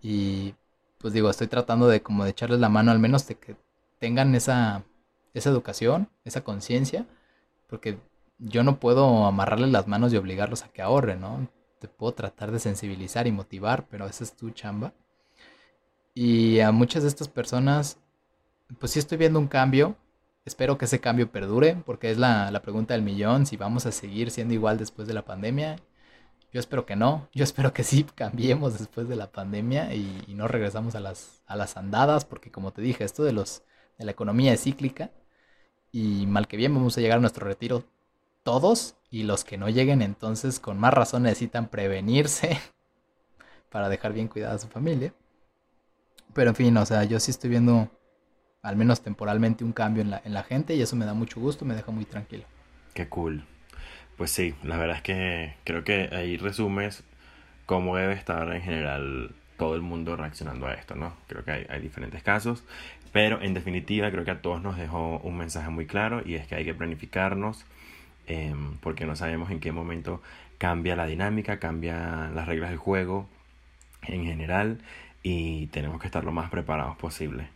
[0.01, 0.55] Y
[0.97, 3.55] pues digo, estoy tratando de como echarles la mano al menos de que
[3.99, 4.83] tengan esa,
[5.33, 7.05] esa educación, esa conciencia.
[7.67, 7.97] Porque
[8.39, 11.47] yo no puedo amarrarles las manos y obligarlos a que ahorren, ¿no?
[11.79, 14.91] Te puedo tratar de sensibilizar y motivar, pero esa es tu chamba.
[16.13, 17.99] Y a muchas de estas personas,
[18.79, 19.95] pues sí estoy viendo un cambio
[20.47, 24.31] Espero que ese cambio perdure, porque es la, pregunta del millón, si vamos a seguir
[24.31, 25.75] siendo igual después de la pandemia.
[26.53, 30.47] Yo espero que no, yo espero que sí cambiemos después de la pandemia y, no
[30.47, 33.63] regresamos a las, a las andadas, porque como te dije, esto de, los,
[33.97, 35.11] de la economía es cíclica
[35.91, 37.83] y mal que bien vamos a llegar a nuestro retiro
[38.43, 42.57] todos y los que no lleguen entonces con más razón necesitan prevenirse
[43.69, 45.13] para dejar bien cuidada a su familia.
[46.33, 47.91] Pero en fin, o sea, yo sí estoy viendo
[48.61, 51.39] al menos temporalmente, un cambio en la, en la gente y eso me da mucho
[51.39, 52.43] gusto, me deja muy tranquilo.
[52.93, 53.43] Qué cool.
[54.17, 57.03] Pues sí, la verdad es que creo que ahí resumes
[57.67, 61.13] cómo debe estar en general todo el mundo reaccionando a esto, ¿no?
[61.27, 62.63] Creo que hay, diferentes casos,
[63.11, 66.47] pero en definitiva creo que a todos nos dejó un mensaje muy claro y es
[66.47, 67.65] que hay que planificarnos
[68.27, 70.21] em, porque no sabemos en qué momento
[70.57, 73.27] cambia la dinámica, cambian las reglas del juego
[74.03, 74.79] en general
[75.23, 77.49] y tenemos que estar lo más preparados posible.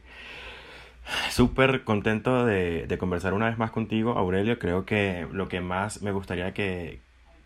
[1.30, 4.60] Súper contento de, conversar una vez más contigo, Aurelio.
[4.60, 7.00] Creo que lo que más me gustaría que,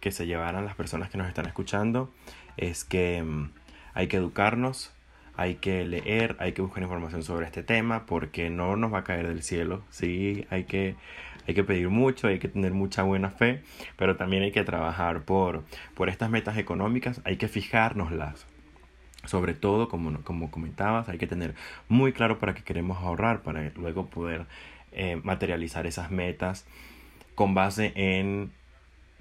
[0.10, 2.14] se llevaran las personas que nos están escuchando
[2.58, 3.50] es que mm,
[3.96, 4.94] hay que educarnos,
[5.36, 9.04] hay que leer, hay que buscar información sobre este tema porque no nos va a
[9.04, 9.84] caer del cielo.
[9.90, 10.96] Sí, hay que,
[11.48, 13.64] hay que pedir mucho, hay que tener mucha buena fe,
[13.98, 15.64] pero también hay que trabajar por,
[15.96, 18.46] por estas metas económicas, hay que fijárnoslas
[19.28, 21.56] sobre todo, como, como comentabas, hay que tener
[21.90, 24.46] muy claro para qué queremos ahorrar, para luego poder
[24.92, 26.66] eh, materializar esas metas
[27.36, 28.52] con base en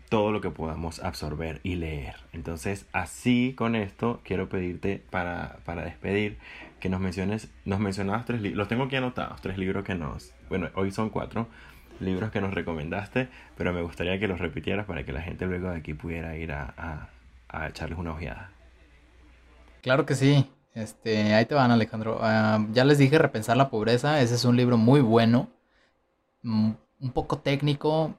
[0.09, 2.15] todo lo que podamos absorber y leer.
[2.33, 6.39] Entonces, así con esto, quiero pedirte para, para despedir
[6.79, 10.33] que nos menciones, nos mencionabas tres libros, los tengo aquí anotados, tres libros que nos,
[10.49, 11.49] bueno, hoy son cuatro
[11.99, 15.71] libros que nos recomendaste, pero me gustaría que los repitieras para que la gente luego
[15.71, 17.09] de aquí pudiera ir a, a,
[17.49, 18.51] a echarles una ojeada.
[19.85, 20.51] Claro que sí.
[20.73, 22.19] Este, ahí te van, Alejandro.
[22.23, 24.23] Ah, ya les dije Repensar la pobreza.
[24.23, 25.51] Ese es un libro muy bueno.
[26.43, 28.17] Mm, un poco técnico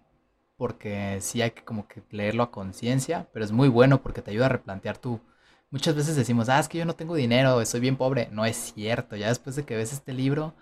[0.57, 4.32] porque sí hay que como que leerlo a conciencia, pero es muy bueno porque te
[4.32, 5.22] ayuda a replantear tu...
[5.72, 8.30] Muchas veces decimos, ah, es que yo no tengo dinero, soy bien pobre.
[8.32, 9.16] No es cierto.
[9.16, 10.53] Ya después de que ves este libro,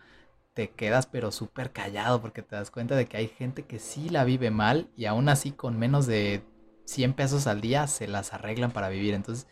[0.54, 4.10] te quedas pero súper callado porque te das cuenta de que hay gente que sí
[4.10, 6.44] la vive mal y aún así con menos de
[6.86, 9.14] 100 pesos al día se las arreglan para vivir.
[9.16, 9.48] Entonces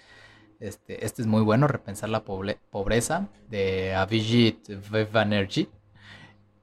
[0.61, 4.69] este, este es muy bueno, Repensar la Pobreza, de Avijit
[5.11, 5.67] Banerjee.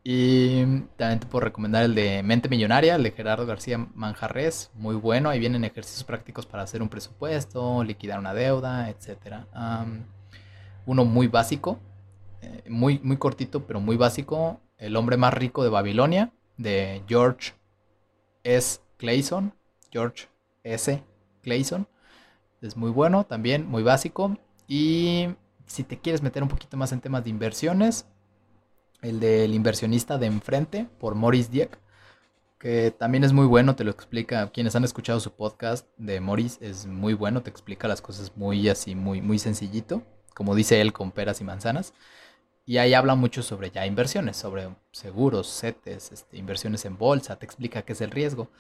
[0.05, 0.65] Y
[0.97, 5.29] también te puedo recomendar el de Mente Millonaria, el de Gerardo García Manjarres, muy bueno.
[5.29, 9.45] Ahí vienen ejercicios prácticos para hacer un presupuesto, liquidar una deuda, etc.
[10.87, 11.79] uno muy básico,
[12.41, 14.61] eh, muy, muy cortito, pero muy básico.
[14.79, 17.53] El hombre más rico de Babilonia, de George
[18.45, 18.81] S.
[18.97, 19.53] Clayson.
[19.91, 20.29] George
[20.63, 21.03] S.
[21.43, 21.87] Clayson.
[22.61, 24.37] Es muy bueno también, muy básico.
[24.67, 25.29] Y
[25.67, 28.07] si te quieres meter un poquito más en temas de inversiones,
[29.03, 31.79] el del inversionista de enfrente por Maurice Dieck,
[32.59, 34.51] que también es muy bueno, te lo explica.
[34.51, 38.69] Quienes han escuchado su podcast de Maurice es muy bueno, te explica las cosas muy
[38.69, 40.03] así, muy, muy sencillito,
[40.35, 41.95] como dice él, con peras y manzanas.
[42.67, 47.47] Y ahí habla mucho sobre ya inversiones, sobre seguros, CETES, este, inversiones en bolsa, te
[47.47, 48.51] explica qué es el riesgo.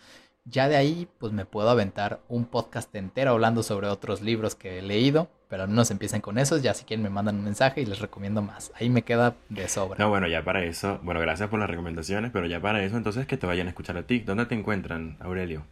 [0.50, 4.78] Ya de ahí, pues me puedo aventar un podcast entero hablando sobre otros libros que
[4.78, 7.82] he leído, pero al menos empiecen con esos, ya si quieren me mandan un mensaje
[7.82, 8.72] y les recomiendo más.
[8.76, 9.98] Ahí me queda de sobra.
[9.98, 13.26] No, bueno, ya para eso, bueno, gracias por las recomendaciones, pero ya para eso entonces
[13.26, 14.20] que te vayan a escuchar a ti.
[14.20, 15.64] ¿Dónde te encuentran, Aurelio?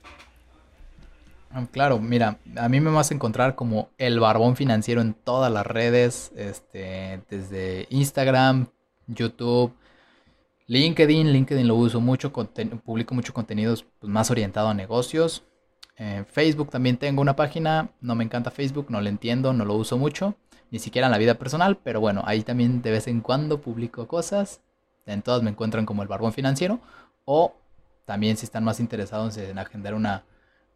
[1.51, 5.51] Ah, claro, mira, a mí me vas a encontrar como el barbón financiero en todas
[5.51, 8.66] las redes, este, desde Instagram,
[9.07, 9.72] YouTube,
[10.69, 15.45] LinkedIn, LinkedIn lo uso mucho, publico mucho contenidos pues, más orientado a negocios.
[15.97, 19.75] En Facebook también tengo una página, no me encanta Facebook, no lo entiendo, no lo
[19.75, 20.35] uso mucho,
[20.71, 24.07] ni siquiera en la vida personal, pero bueno, ahí también de vez en cuando publico
[24.09, 24.61] cosas.
[25.07, 26.81] En todas me encuentran como el barbón financiero
[27.25, 27.55] o
[28.05, 30.25] también si están más interesados en agendar una,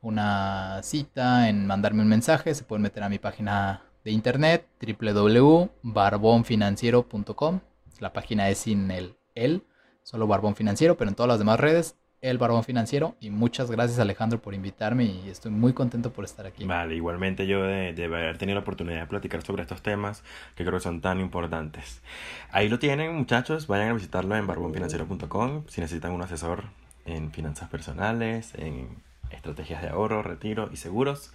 [0.02, 7.60] una cita, en mandarme un mensaje, se pueden meter a mi página de internet www.barbonfinanciero.com.
[7.98, 9.64] La página es sin el el
[10.02, 13.16] solo Barbón Financiero, pero en todas las demás redes, el Barbón Financiero.
[13.20, 16.64] Y muchas gracias Alejandro por invitarme y estoy muy contento por estar aquí.
[16.64, 20.22] Vale, igualmente yo de, de, haber tenido la oportunidad de platicar sobre estos temas
[20.54, 22.02] que creo que son tan importantes.
[22.50, 26.64] Ahí lo tienen muchachos, vayan a visitarlo en barbonfinanciero.com si necesitan un asesor
[27.06, 31.32] en finanzas personales, en estrategias de ahorro, retiro y seguros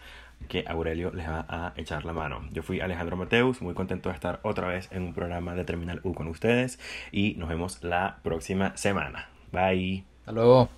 [0.48, 2.42] que Aurelio les va a echar la mano.
[2.52, 6.02] Yo fui Alejandro Mateus, muy contento de estar otra vez en un programa de Terminal
[6.04, 6.80] U con ustedes
[7.12, 9.30] y nos vemos la próxima semana.
[9.52, 10.04] Bye.
[10.20, 10.70] Hasta luego.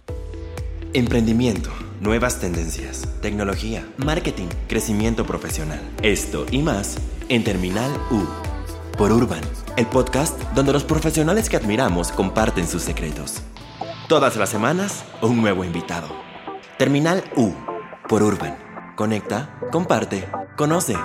[0.94, 1.70] Emprendimiento,
[2.02, 5.82] nuevas tendencias, tecnología, marketing, crecimiento profesional.
[6.02, 6.98] Esto y más
[7.30, 8.26] en Terminal U
[8.98, 9.42] por Urban,
[9.76, 13.44] el podcast donde los profesionales que admiramos comparten sus secretos.
[14.08, 16.08] Todas las semanas, un nuevo invitado.
[16.78, 17.54] Terminal U
[18.08, 18.67] por Urban.
[18.98, 20.96] Conecta, comparte, conoce.